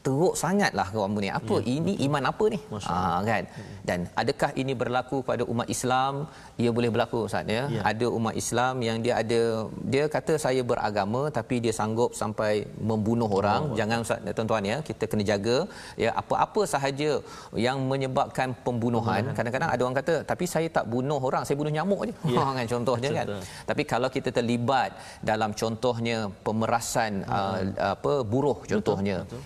[0.07, 1.29] Teruk sangatlah kamu ni.
[1.39, 1.77] Apa ya.
[1.77, 2.59] ini iman apa ni?
[2.73, 3.45] Masya Ha kan.
[3.89, 6.25] Dan adakah ini berlaku pada umat Islam?
[6.63, 7.63] Ia boleh berlaku Ustaz ya.
[7.77, 7.83] Ya.
[7.91, 9.41] Ada umat Islam yang dia ada
[9.93, 12.53] dia kata saya beragama tapi dia sanggup sampai
[12.91, 13.63] membunuh orang.
[13.69, 13.79] Allah.
[13.81, 15.57] Jangan Ustaz tuan-tuan ya, kita kena jaga
[16.05, 17.11] ya apa-apa sahaja
[17.67, 19.23] yang menyebabkan pembunuhan.
[19.37, 22.15] Kadang-kadang ada orang kata tapi saya tak bunuh orang, saya bunuh nyamuk je.
[22.35, 22.41] Ya.
[22.41, 23.27] Ha kan contohnya kan.
[23.29, 23.45] Contoh.
[23.69, 24.91] Tapi kalau kita terlibat
[25.31, 27.61] dalam contohnya pemerasan uh,
[27.95, 29.41] apa buruh contohnya betul.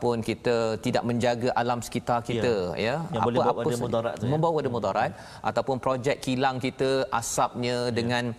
[0.00, 4.28] Ataupun kita tidak menjaga alam sekitar kita ya, Yang boleh bawa ada mudarat ya.
[4.32, 5.10] membawa ada mudarat
[5.44, 6.90] ataupun projek kilang kita
[7.20, 8.32] asapnya dengan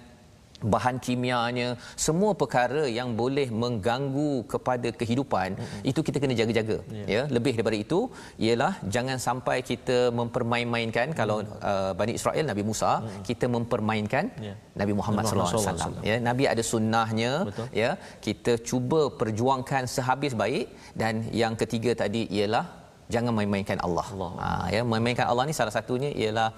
[0.73, 1.67] bahan kimianya
[2.05, 5.89] semua perkara yang boleh mengganggu kepada kehidupan mm-hmm.
[5.91, 7.05] itu kita kena jaga-jaga Ya.
[7.13, 7.99] ya lebih daripada itu
[8.45, 11.37] ialah jangan sampai kita mempermain-mainkan kalau
[11.71, 12.91] uh, Bani Israel Nabi Musa
[13.29, 14.53] kita mempermainkan Ya.
[14.81, 17.67] Nabi Muhammad sallallahu alaihi wasallam ya nabi ada sunnahnya Betul.
[17.81, 17.89] ya
[18.25, 20.67] kita cuba perjuangkan sehabis baik
[21.01, 22.80] dan yang ketiga tadi ialah
[23.15, 24.05] jangan main-mainkan Allah.
[24.15, 24.31] Allah.
[24.43, 26.49] Ha ya main-mainkan Allah ni salah satunya ialah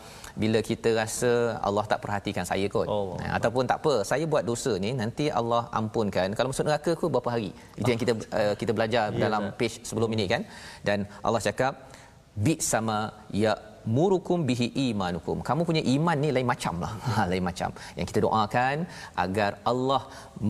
[0.44, 1.32] bila kita rasa
[1.68, 2.88] Allah tak perhatikan saya kot.
[2.96, 6.30] Oh, ha, ataupun tak apa saya buat dosa ni nanti Allah ampunkan.
[6.38, 7.52] Kalau masuk neraka aku berapa hari?
[7.80, 9.58] Itu yang kita uh, kita belajar Ya, dalam tak.
[9.60, 10.42] page sebelum ini kan.
[10.88, 11.74] Dan Allah cakap
[12.46, 12.98] bi sama
[13.44, 13.54] ya
[13.96, 15.38] murukum bihi imanukum.
[15.48, 16.92] Kamu punya iman ni lain macam lah.
[17.14, 17.70] Ha, lain macam.
[17.98, 18.76] Yang kita doakan
[19.26, 20.02] agar Allah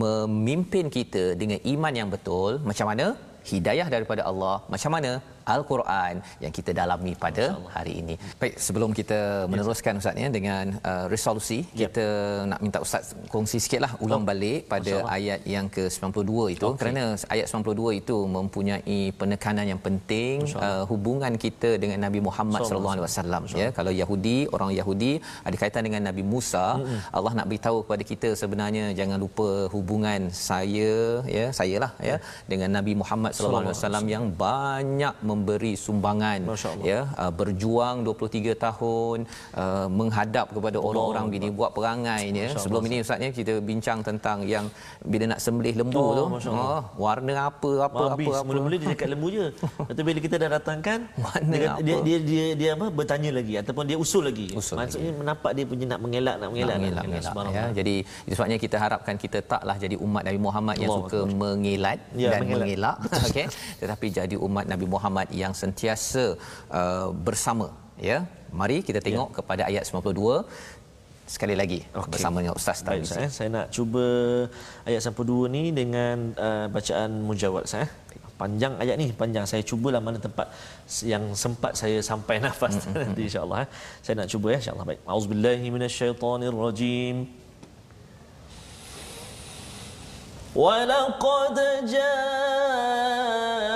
[0.02, 2.52] memimpin kita dengan iman yang betul.
[2.70, 3.06] Macam mana?
[3.50, 4.56] Hidayah daripada Allah.
[4.74, 5.12] Macam mana?
[5.54, 6.14] Al-Quran
[6.44, 7.44] yang kita dalami pada
[7.76, 8.14] hari ini.
[8.40, 9.18] Baik, sebelum kita
[9.52, 11.86] meneruskan Ustaz ya dengan uh, resolusi, Ya.
[11.88, 12.04] kita
[12.50, 16.66] nak minta Ustaz kongsi sikitlah ulang Oh, balik pada ayat yang ke-92 itu.
[16.68, 16.78] Okey.
[16.80, 17.02] kerana
[17.34, 20.34] ayat 92 itu mempunyai penekanan yang penting
[20.66, 23.68] uh, hubungan kita dengan Nabi Muhammad Sallallahu alaihi wasallam ya.
[23.78, 25.12] Kalau Yahudi orang Yahudi
[25.48, 27.00] ada kaitan dengan Nabi Musa mm-hmm.
[27.16, 30.92] Allah nak beritahu kepada kita sebenarnya jangan lupa hubungan saya
[31.36, 32.16] ya sayalah ya
[32.52, 36.72] dengan Nabi Muhammad sallallahu alaihi wasallam yang banyak memberi sumbangan Allah.
[36.82, 39.18] ya uh, berjuang 23 tahun
[39.54, 44.38] uh, menghadap kepada orang-orang bini buat perangai ya sebelum ini ustaz ya kita bincang tentang
[44.44, 44.66] yang
[45.04, 46.62] bila nak sembelih lembu Oh, tu Allah.
[46.76, 49.46] oh, warna apa apa Habis apa apa mula-mula dia cakap lembu je.
[49.94, 50.98] Tu bila kita dah datangkan
[51.44, 54.50] dia, dia, dia dia dia apa bertanya lagi ataupun dia usul lagi.
[54.52, 57.64] Usul Maksudnya nampak dia punya nak mengelak nak mengelak nak mengelak, mengelak, Subhanallah.
[57.64, 57.74] ya.
[57.74, 57.94] Jadi
[58.28, 62.40] sebabnya kita harapkan kita taklah jadi umat Nabi Muhammad yang Allah suka mengelat Ya, dan
[62.42, 62.66] mengelak.
[62.66, 62.96] mengelak
[63.28, 63.46] okey
[63.80, 66.35] tetapi jadi umat Nabi Muhammad yang sentiasa
[66.69, 68.23] uh, bersama ya.
[68.51, 69.35] Mari kita tengok Ya.
[69.37, 70.41] kepada ayat 92
[71.29, 72.09] sekali lagi Okey.
[72.09, 73.13] bersama dengan Ustaz Baik, Tarmizi.
[73.13, 74.05] saya, saya nak cuba
[74.89, 77.85] ayat 92 ni dengan uh, bacaan mujawad saya.
[78.39, 79.43] Panjang ayat ni, panjang.
[79.43, 80.47] Saya cubalah mana tempat
[81.03, 83.67] yang sempat saya sampai nafas nanti insya-Allah.
[83.67, 83.69] Eh.
[83.99, 84.85] Saya nak cuba ya insya-Allah.
[84.89, 84.99] Baik.
[85.05, 87.17] Auzubillahi minasyaitonirrajim.
[90.55, 93.72] ولقد جاءكم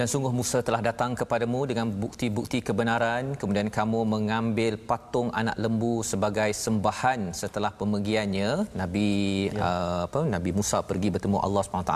[0.00, 6.00] Dan sungguh Musa telah datang kepadamu dengan bukti-bukti kebenaran kemudian kamu mengambil patung anak lembu
[6.10, 9.10] sebagai sembahan setelah pemergiannya Nabi
[9.52, 9.60] ya.
[9.66, 11.94] uh, apa Nabi Musa pergi bertemu Allah SWT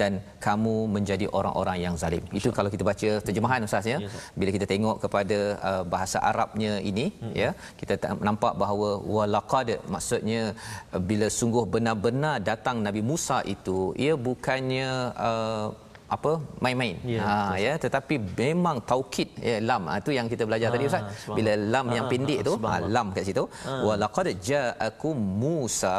[0.00, 2.24] dan kamu menjadi orang-orang yang zalim.
[2.40, 3.98] Itu kalau kita baca terjemahan Ustaz ya.
[4.34, 5.38] Bila kita tengok kepada
[5.70, 7.06] uh, bahasa Arabnya ini
[7.42, 10.42] ya kita ta- nampak bahawa walaqad maksudnya
[10.90, 14.90] uh, bila sungguh benar-benar datang Nabi Musa itu ia bukannya
[15.30, 15.66] uh,
[16.14, 16.32] apa?
[16.64, 16.94] Main-main.
[17.12, 17.34] Ya, ha
[17.64, 19.82] ya tetapi memang taukid ya lam.
[19.90, 21.04] Ha, tu yang kita belajar tadi ustaz.
[21.38, 23.44] bila lam yang Ah, pendek ah, tu ha, lam kat situ.
[23.86, 25.96] Wa laqad ja'akum Musa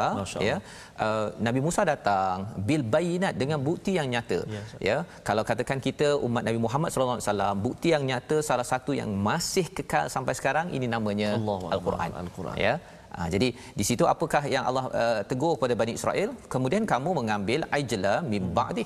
[0.48, 0.56] ya.
[1.06, 2.36] Uh, Nabi Musa datang
[2.68, 4.96] bil bayinat dengan bukti yang nyata Ya, ya.
[5.28, 9.10] Kalau katakan kita umat Nabi Muhammad sallallahu alaihi wasallam bukti yang nyata salah satu yang
[9.28, 12.56] masih kekal sampai sekarang ini namanya Akbar, al-Quran Al-Quran.
[12.66, 12.74] ya.
[13.14, 13.48] Ha, jadi
[13.78, 16.30] di situ apakah yang Allah uh, tegur kepada Bani Israel?
[16.54, 18.84] Kemudian kamu mengambil ajla min ba'di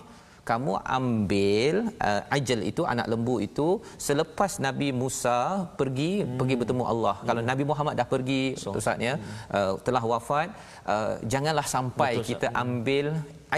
[0.51, 1.75] kamu ambil
[2.09, 3.69] uh, ajal itu anak lembu itu
[4.07, 5.39] selepas Nabi Musa
[5.81, 6.39] pergi hmm.
[6.39, 7.17] pergi bertemu Allah.
[7.19, 7.27] Hmm.
[7.29, 8.75] Kalau Nabi Muhammad dah pergi so.
[8.81, 9.15] Ustaz ya
[9.59, 10.49] uh, telah wafat
[10.95, 13.07] uh, janganlah sampai Betul, kita ambil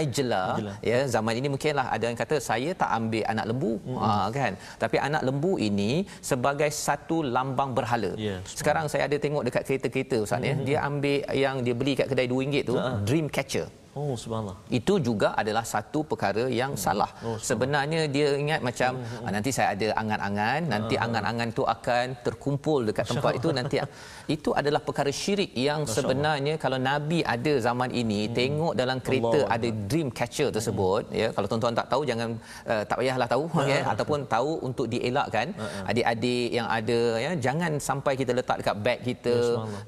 [0.01, 0.43] ajla
[0.89, 3.99] ya zaman ini mungkinlah ada yang kata saya tak ambil anak lembu hmm.
[4.03, 5.91] ha, kan tapi anak lembu ini
[6.29, 10.47] sebagai satu lambang berhala Ya, sekarang saya ada tengok dekat kereta-kereta Ustaz hmm.
[10.49, 12.75] ya dia ambil yang dia beli kat kedai RM2 tu
[13.07, 13.67] dream catcher
[13.99, 14.57] Oh subhanallah.
[14.77, 17.07] itu juga adalah satu perkara yang salah.
[17.27, 18.91] Oh, Sebenarnya dia ingat macam
[19.23, 23.77] ah, nanti saya ada angan-angan, nanti angan-angan tu akan terkumpul dekat tempat itu nanti.
[24.35, 29.53] Itu adalah perkara syirik yang sebenarnya kalau nabi ada zaman ini tengok dalam kereta Allah.
[29.55, 32.29] ada dream catcher tersebut ya kalau tuan-tuan tak tahu jangan
[32.71, 35.47] uh, tak payahlah tahu ya ataupun tahu untuk dielakkan.
[35.91, 39.35] Adik-adik yang ada ya jangan sampai kita letak dekat beg kita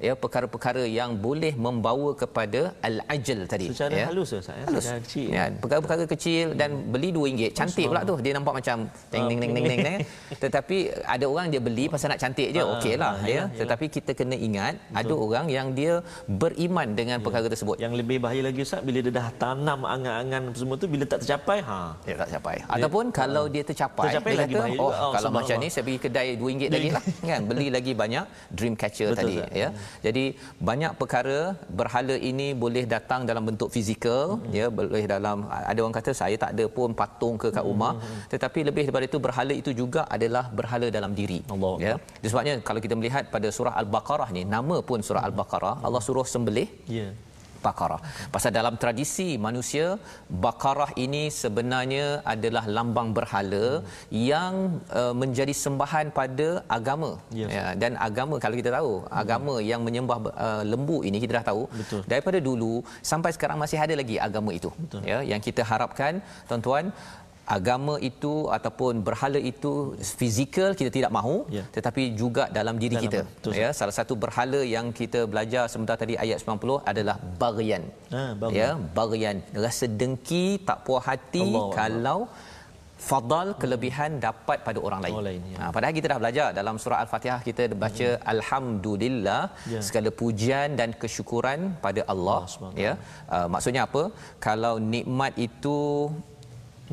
[0.06, 3.68] ya perkara-perkara yang boleh membawa kepada al-ajl tadi.
[3.74, 4.64] Secara ya halus Ustaz ya.
[4.68, 4.84] halus.
[5.04, 5.28] Kecil.
[5.34, 7.52] Ya, perkara-perkara kecil dan beli RM2.
[7.58, 8.14] Cantik pula tu.
[8.24, 8.76] Dia nampak macam
[9.12, 9.98] teng teng teng teng teng.
[10.42, 10.76] Tetapi
[11.14, 12.62] ada orang dia beli pasal nak cantik je.
[12.62, 13.34] Okeylah ah, ya.
[13.34, 17.76] yalah, Tetapi kita kena ingat ada orang yang dia beriman dengan perkara tersebut.
[17.82, 21.58] Yang lebih bahaya lagi Ustaz bila dia dah tanam angan-angan semua tu bila tak tercapai
[21.64, 21.94] ha.
[22.06, 22.56] Dia tak capai.
[22.68, 25.04] Ataupun kalau dia tercapai, Tercapai dia lagi kata, bahaya oh, juga.
[25.04, 27.40] Oh, kalau macam ni saya pergi kedai RM2 lagi lah kan.
[27.50, 29.68] Beli lagi banyak dream catcher Betul, tadi ya.
[30.04, 30.24] Jadi
[30.60, 31.38] banyak perkara
[31.68, 34.52] berhala ini boleh datang dalam bentuk fizikal Hmm.
[34.58, 35.38] ya, boleh dalam
[35.72, 37.92] ada orang kata saya tak ada pun patung ke kat rumah.
[37.96, 41.40] Hmm, Tetapi lebih daripada itu berhala itu juga adalah berhala dalam diri.
[41.54, 41.94] Allah Ya.
[42.32, 46.68] Sebabnya kalau kita melihat pada surah Al-Baqarah ni, nama pun surah Al-Baqarah, Allah suruh sembelih
[46.98, 47.08] Ya.
[47.66, 48.00] Baqarah.
[48.34, 49.86] Pasal dalam tradisi manusia,
[50.44, 53.66] Baqarah ini sebenarnya adalah lambang berhala
[54.32, 54.54] yang
[55.00, 56.48] uh, menjadi sembahan pada
[56.78, 57.10] agama.
[57.40, 57.50] Yes.
[57.56, 58.92] Ya, dan agama kalau kita tahu,
[59.22, 62.02] agama yang menyembah uh, lembu ini kita dah tahu Betul.
[62.12, 62.74] daripada dulu
[63.12, 64.70] sampai sekarang masih ada lagi agama itu.
[64.82, 65.02] Betul.
[65.10, 66.94] Ya, yang kita harapkan tuan-tuan
[67.56, 69.72] agama itu ataupun berhala itu
[70.20, 71.64] fizikal kita tidak mahu Ya.
[71.76, 75.96] tetapi juga dalam diri Dalam- kita betul, ya salah satu berhala yang kita belajar sebentar
[76.02, 77.84] tadi ayat 90 adalah baghyan
[78.20, 78.58] Ah, baghyan.
[78.60, 78.68] ya
[79.00, 81.74] baghyan rasa dengki tak puas hati Allah Allah.
[81.80, 82.20] kalau
[83.08, 85.14] fadal kelebihan dapat pada orang lain.
[85.14, 85.58] Orang lain, ya.
[85.60, 89.42] Ha, padahal kita dah belajar dalam surah Al-Fatihah kita baca alhamdulillah
[89.74, 89.80] Ya.
[89.88, 92.92] segala pujian dan kesyukuran pada Allah Allah ya.
[93.36, 94.02] Uh, maksudnya apa?
[94.46, 95.76] Kalau nikmat itu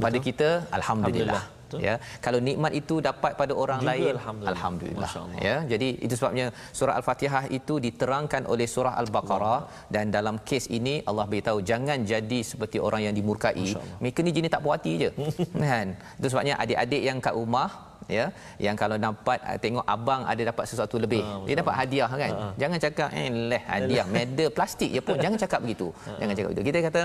[0.04, 1.42] pada kita alhamdulillah.
[1.42, 1.44] Alhamdulillah.
[1.66, 1.80] Betul.
[1.82, 4.54] Ya, kalau nikmat itu dapat pada orang Juga lain alhamdulillah.
[4.54, 5.12] alhamdulillah.
[5.48, 6.46] Ya, jadi itu sebabnya
[6.78, 12.40] surah Al-Fatihah itu diterangkan oleh surah Al-Baqarah dan dalam kes ini Allah beritahu jangan jadi
[12.52, 13.66] seperti orang yang dimurkai.
[14.02, 15.10] Mereka ni jenis tak puas hati je.
[15.74, 15.88] kan?
[16.22, 17.70] Itu sebabnya adik-adik yang kat rumah
[18.06, 18.26] ya
[18.66, 22.32] yang kalau dapat eh, tengok abang ada dapat sesuatu lebih Ah, dia dapat hadiah kan
[22.62, 25.88] jangan cakap eh leh hadiah medal plastik je pun jangan cakap begitu
[26.22, 27.02] jangan cakap begitu kita kata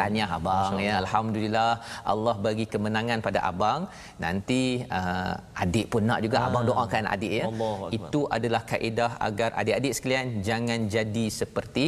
[0.00, 1.72] Tanya abang ya alhamdulillah.
[2.12, 3.80] Allah bagi kemenangan pada abang.
[4.24, 4.62] Nanti
[4.98, 7.44] uh, adik pun nak juga abang doakan adik ya.
[7.98, 11.86] Itu adalah kaedah agar adik-adik sekalian jangan jadi seperti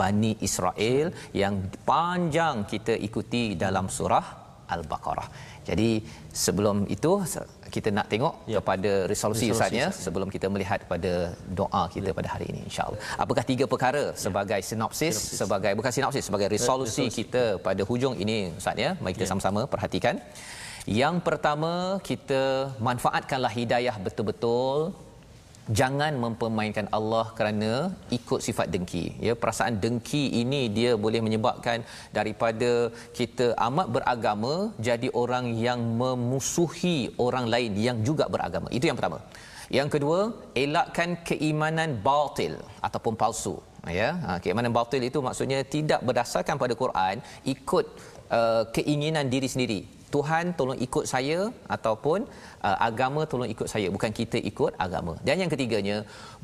[0.00, 1.06] Bani Israel
[1.42, 1.54] yang
[1.90, 4.26] panjang kita ikuti dalam surah
[4.74, 5.28] Al-Baqarah.
[5.68, 5.90] Jadi
[6.44, 7.12] sebelum itu
[7.76, 8.56] kita nak tengok Ya.
[8.60, 10.04] kepada resolusi Resolusi Ustaz ya Ustaz.
[10.06, 11.12] sebelum kita melihat pada
[11.60, 12.98] doa kita pada hari ini insya-Allah.
[13.24, 17.16] Apakah tiga perkara sebagai sinopsis, sebagai bukan sinopsis sebagai resolusi resolusi.
[17.20, 18.90] kita pada hujung ini Ustaz ya.
[19.02, 19.32] Mari kita Ya.
[19.32, 20.16] sama-sama perhatikan.
[21.02, 21.72] Yang pertama
[22.08, 22.42] kita
[22.88, 24.76] manfaatkanlah hidayah betul-betul
[25.78, 27.70] jangan mempermainkan Allah kerana
[28.18, 29.04] ikut sifat dengki.
[29.26, 31.86] Ya perasaan dengki ini dia boleh menyebabkan
[32.18, 32.70] daripada
[33.18, 34.54] kita amat beragama
[34.88, 38.68] jadi orang yang memusuhi orang lain yang juga beragama.
[38.78, 39.20] Itu yang pertama.
[39.78, 40.20] Yang kedua
[40.64, 42.54] elakkan keimanan batil
[42.86, 43.56] ataupun palsu.
[43.98, 47.16] Ya ha, keimanan batil itu maksudnya tidak berdasarkan pada Quran
[47.54, 47.86] ikut
[48.38, 49.80] uh, keinginan diri sendiri
[50.14, 51.38] Tuhan tolong ikut saya
[51.76, 52.18] ataupun
[52.66, 55.14] uh, agama tolong ikut saya bukan kita ikut agama.
[55.26, 55.96] Dan yang ketiganya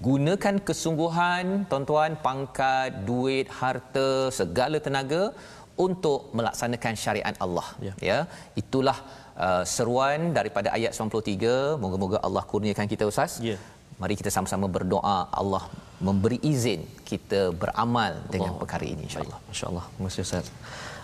[0.08, 4.10] gunakan kesungguhan tuan-tuan pangkat, duit, harta,
[4.40, 5.22] segala tenaga
[5.86, 7.68] untuk melaksanakan syariat Allah.
[7.86, 7.94] Ya.
[8.10, 8.18] Ya.
[8.62, 8.98] Itulah
[9.46, 11.80] uh, seruan daripada ayat 93.
[11.82, 13.34] Moga-moga Allah kurniakan kita Ustaz.
[13.50, 13.58] Ya
[14.01, 15.63] Mari kita sama-sama berdoa Allah
[16.07, 18.61] memberi izin kita beramal dengan Allah.
[18.61, 19.37] perkara ini insya-Allah.
[19.49, 19.85] Masya-Allah.
[19.93, 20.47] Terima kasih Ustaz.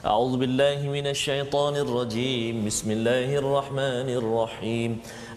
[0.05, 4.91] أعوذ بالله من الشيطان الرجيم بسم الله الرحمن الرحيم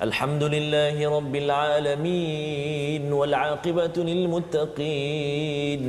[0.06, 5.82] الحمد لله رب العالمين والعاقبة للمتقين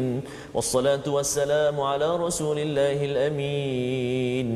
[0.56, 4.48] والصلاة والسلام على رسول الله الأمين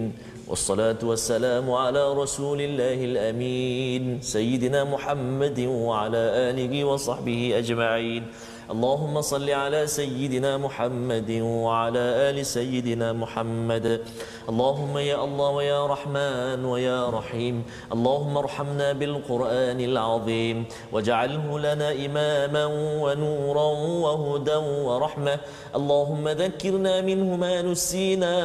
[0.51, 8.23] والصلاة والسلام على رسول الله الأمين سيدنا محمد وعلى آله وصحبه أجمعين.
[8.71, 14.01] اللهم صل على سيدنا محمد وعلى آل سيدنا محمد.
[14.49, 17.65] اللهم يا الله ويا رحمن ويا رحيم.
[17.93, 20.65] اللهم ارحمنا بالقرآن العظيم.
[20.93, 22.65] واجعله لنا إماما
[23.03, 23.69] ونورا
[24.07, 25.39] وهدى ورحمة.
[25.75, 28.37] اللهم ذكرنا منه ما نسينا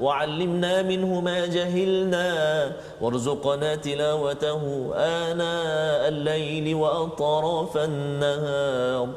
[0.00, 2.28] وعلمنا منه ما جهلنا.
[3.00, 4.62] وارزقنا تلاوته
[4.96, 9.08] آناء الليل وأطراف النهار.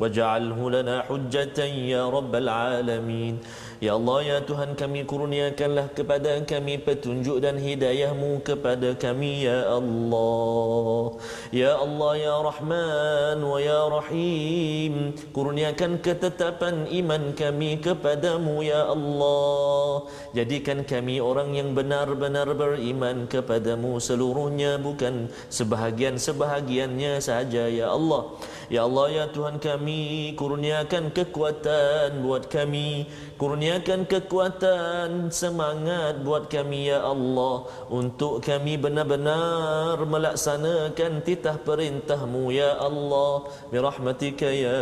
[0.00, 3.34] واجعله لنا حجة يا رب العالمين
[3.82, 11.18] Ya Allah, Ya Tuhan kami kurniakanlah kepada kami petunjuk dan hidayahmu kepada kami, Ya Allah.
[11.50, 15.18] Ya Allah, Ya Rahman, wa Ya Rahim.
[15.34, 20.06] Kurniakan ketetapan iman kami kepadamu, Ya Allah.
[20.30, 28.30] Jadikan kami orang yang benar-benar beriman kepadamu seluruhnya, bukan sebahagian-sebahagiannya saja, Ya Allah.
[28.70, 33.10] Ya Allah, ya Tuhan kami, kurniakan kekuatan buat kami,
[33.40, 37.66] kurniakan kekuatan semangat buat kami ya Allah.
[37.90, 43.50] Untuk kami benar-benar melaksanakan titah perintahmu ya Allah.
[43.74, 44.78] Birahmatika ya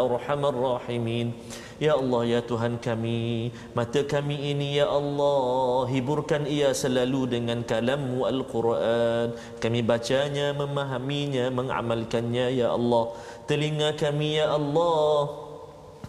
[0.00, 1.36] arhamar rahimin.
[1.82, 8.22] Ya Allah ya Tuhan kami mata kami ini ya Allah hiburkan ia selalu dengan kalammu
[8.22, 9.34] Al-Quran.
[9.58, 13.11] Kami bacanya memahaminya mengamalkannya ya Allah
[13.46, 15.41] telinga kami ya Allah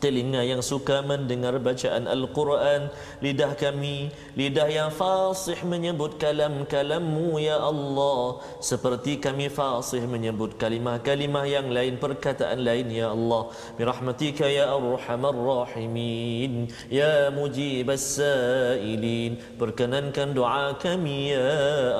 [0.04, 2.92] telinga yang suka mendengar bacaan Al-Quran.
[3.24, 8.44] Lidah kami lidah yang fasih menyebut kalam-kalammu ya Allah.
[8.60, 13.56] Seperti kami fasih menyebut kalimah-kalimah yang lain perkataan lain ya Allah.
[13.80, 19.40] Birahmatika ya arhamar rahimin ya mujibas sailin.
[19.56, 21.48] Perkenankan doa kami ya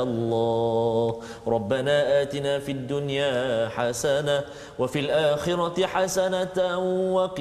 [0.04, 1.24] Allah.
[1.48, 4.44] Rabbana atina fid dunya hasanah
[4.76, 6.82] wa fil akhirati hasanatan
[7.16, 7.32] wa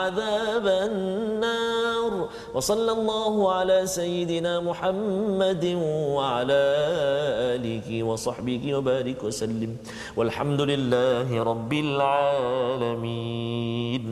[0.00, 2.12] عذاب النار
[2.54, 5.64] وصلى الله على سيدنا محمد
[6.16, 6.62] وعلى
[7.56, 9.70] آله وصحبه وبارك وسلم
[10.18, 11.72] والحمد لله رب
[12.86, 14.02] العالمين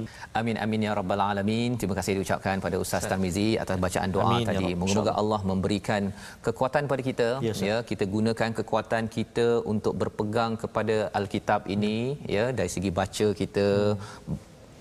[0.40, 1.70] Amin amin ya rabbal alamin.
[1.78, 4.66] Terima kasih diucapkan pada Ustaz Tarmizi atas bacaan doa Amin, ya tadi.
[4.66, 4.80] Rabb.
[4.82, 6.02] Moga-moga Allah memberikan
[6.46, 7.68] kekuatan pada kita Ya, Ustaz.
[7.70, 7.76] ya.
[7.90, 11.96] Kita gunakan kekuatan kita untuk berpegang kepada Alkitab ini
[12.36, 13.66] ya dari segi baca kita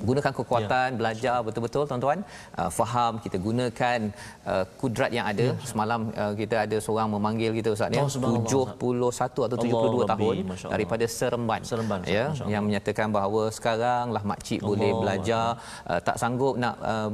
[0.03, 0.97] gunakan kekuatan Ya.
[0.97, 2.19] belajar betul-betul tuan-tuan.
[2.55, 3.99] Uh, faham kita gunakan
[4.47, 5.55] uh, kudrat yang ada.
[5.65, 7.99] Semalam uh, kita ada seorang memanggil kita ustaz ya.
[7.99, 10.71] Ya, Oh, subhanallah, 71 atau 72 Allah tahun Rabbi, Allah.
[10.75, 11.61] daripada Seremban.
[11.67, 12.47] Seremban, ya Allah.
[12.49, 15.47] yang menyatakan bahawa sekarang lah makcik boleh Allah belajar
[15.91, 17.11] uh, tak sanggup nak uh,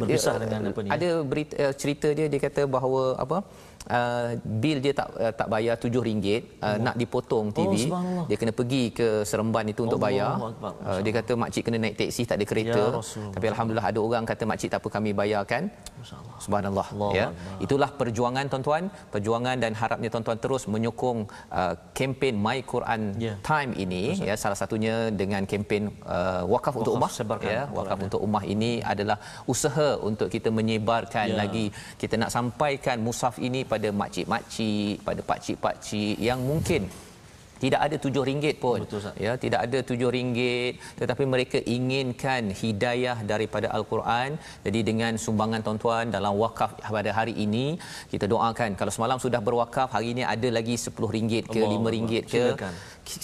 [0.00, 0.88] Berpisah dia, dengan apa ni?
[0.90, 3.38] ada berita uh, cerita dia dia kata bahawa apa
[3.88, 6.28] Uh, bil dia tak uh, tak bayar RM7
[6.60, 10.36] uh, nak dipotong TV Oh, dia kena pergi ke Seremban itu untuk bayar.
[10.36, 13.32] Allahu Akbar, uh, dia kata makcik kena naik teksi tak ada kereta Ya Rasulullah.
[13.36, 15.62] tapi alhamdulillah ada orang kata makcik tak apa kami bayarkan
[16.00, 16.34] Masya-Allah.
[16.44, 17.26] Subhanallah Allahu ya.
[17.30, 17.62] Akbar.
[17.64, 18.84] Itulah perjuangan tuan-tuan,
[19.14, 21.20] perjuangan dan harapnya tuan-tuan terus menyokong
[21.60, 23.34] uh, kempen My Quran Ya.
[23.50, 25.82] Time ini ya salah satunya dengan kempen
[26.16, 28.04] uh, wakaf untuk Wakaf ummah sebarkan ya wakaf ya.
[28.06, 29.18] untuk ummah ini adalah
[29.54, 31.36] usaha untuk kita menyebarkan Ya.
[31.42, 31.64] lagi
[32.02, 36.82] kita nak sampaikan mushaf ini pada makcik-makcik, pada pakcik-pakcik yang mungkin
[37.64, 38.78] tidak ada tujuh ringgit pun.
[38.84, 40.72] Betul, ya tidak ada tujuh ringgit.
[41.00, 44.38] Tetapi mereka inginkan hidayah daripada al-Quran.
[44.66, 47.66] Jadi dengan sumbangan tuan-tuan dalam wakaf pada hari ini
[48.12, 51.96] kita doakan kalau semalam sudah berwakaf hari ini ada lagi 10 ringgit ke Allah 5
[51.96, 52.74] ringgit ke Silakan.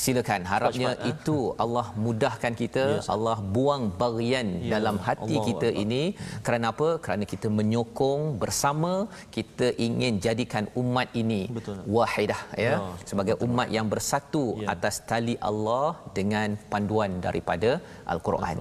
[0.03, 1.11] Silakan harapnya Cepat, eh?
[1.13, 3.13] itu Allah mudahkan kita Ya, Ustaz.
[3.15, 5.83] Allah buang bagian Ya, dalam hati Allahu kita Akbar.
[5.85, 6.03] ini
[6.47, 8.93] kerana apa kerana kita menyokong bersama
[9.37, 11.79] kita ingin jadikan umat ini Betul.
[11.97, 12.79] wahidah ya Ya,
[13.11, 14.67] sebagai umat yang bersatu Ya.
[14.75, 15.87] atas tali Allah
[16.19, 17.71] dengan panduan daripada
[18.13, 18.57] al-Quran.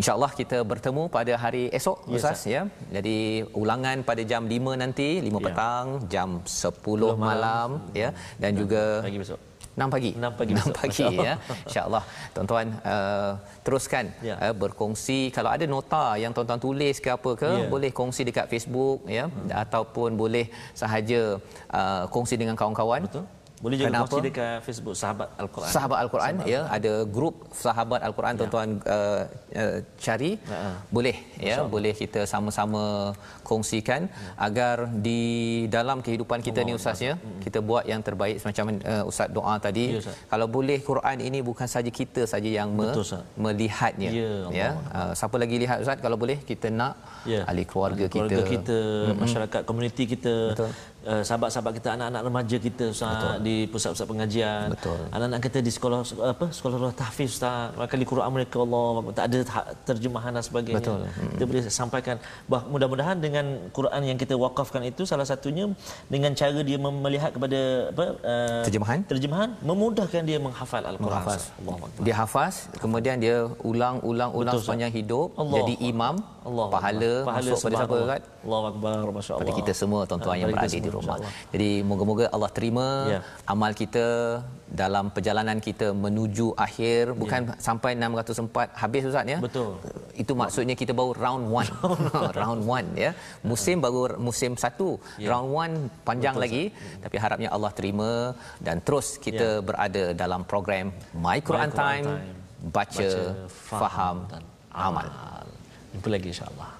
[0.00, 2.62] Insya-Allah kita bertemu pada hari esok Ya, Ustaz ya.
[2.96, 3.16] Jadi
[3.62, 5.44] ulangan pada jam 5 nanti, 5 Ya.
[5.46, 7.68] petang, jam 10 malam
[8.02, 8.08] ya
[8.42, 9.40] dan juga Pagi besok.
[9.74, 10.10] 6 pagi.
[10.14, 10.74] 6 pagi 6 besok.
[10.78, 11.34] pagi Masya ya.
[11.66, 12.02] Insya-Allah
[12.34, 13.32] tuan-tuan uh,
[13.66, 14.34] teruskan Ya.
[14.38, 17.66] uh, berkongsi kalau ada nota yang tuan-tuan tulis ke apa ke Ya.
[17.74, 19.50] boleh kongsi dekat Facebook ya hmm.
[19.50, 20.46] ataupun boleh
[20.78, 21.42] sahaja
[21.74, 23.02] uh, kongsi dengan kawan-kawan.
[23.10, 23.24] Betul.
[23.64, 24.04] Boleh juga Kenapa?
[24.12, 25.70] kongsi dekat Facebook Sahabat Al-Quran.
[25.74, 29.22] Sahabat Al-Quran ya ada grup sahabat Al-Quran tuan-tuan uh,
[29.62, 30.58] uh, cari Ya.
[30.96, 32.82] boleh ya boleh kita sama-sama
[33.42, 34.02] kongsikan
[34.38, 35.20] agar di
[35.68, 39.84] dalam kehidupan kita ni ustaz ya kita buat yang terbaik semacam uh, ustaz doa tadi
[39.94, 40.16] Ya, Ustaz.
[40.28, 43.22] kalau boleh Quran ini bukan saja kita saja yang me- Betul, Ustaz.
[43.36, 45.08] melihatnya Ya, ya Allah.
[45.08, 46.94] uh, siapa lagi lihat ustaz kalau boleh kita nak
[47.24, 47.40] Ya.
[47.48, 48.78] ahli keluarga, keluarga kita, kita,
[49.16, 50.70] masyarakat komuniti kita, Betul.
[51.04, 54.66] Uh, sahabat-sahabat kita, anak-anak remaja kita Ustaz di pusat-pusat pengajian.
[54.74, 54.98] Betul.
[55.14, 55.98] Anak-anak kita di sekolah
[56.32, 57.72] apa sekolah tahfiz Ustaz.
[57.92, 60.80] Kali Quran mereka Allah tak ada ha- terjemahan dan sebagainya.
[60.80, 61.00] Betul.
[61.36, 62.16] Kita boleh sampaikan
[62.48, 65.68] bah, mudah-mudahan dengan Quran yang kita wakafkan itu salah satunya
[66.08, 67.58] dengan cara dia melihat kepada
[67.92, 68.98] apa uh, Terjemahan?
[69.04, 71.22] terjemahan memudahkan dia menghafal Al-Quran.
[71.22, 71.42] menghafaz.
[72.06, 74.66] Dia hafaz, kemudian dia ulang-ulang-ulang Betul, Ustaz.
[74.66, 77.96] sepanjang hidup Allah jadi imam, Allah pahala, masuk pada siapa.
[77.98, 78.22] Ustaz?
[78.44, 79.42] Allahu Akbar masya-Allah.
[79.44, 81.16] pada kita semua tuan-tuan yang berada di rumah.
[81.52, 83.20] Jadi moga-moga Allah terima Ya.
[83.46, 84.04] amal kita
[84.64, 89.38] dalam perjalanan kita menuju akhir bukan sampai 604 habis ustaz ya.
[89.38, 89.70] Betul.
[90.14, 91.74] Itu maksudnya kita baru round 1.
[92.40, 93.10] round 1 ya.
[93.50, 94.64] Musim baru musim 1.
[95.22, 95.28] Ya.
[95.30, 96.64] Round 1 panjang Betul, lagi
[97.04, 98.10] tapi harapnya Allah terima
[98.58, 99.64] dan terus kita Ya.
[99.68, 102.32] berada dalam program My Quran, Quran Time, Time.
[102.76, 103.08] baca, Baca,
[103.72, 104.42] faham, dan
[104.72, 105.06] amal.
[105.92, 106.70] Jumpa lagi insya-Allah.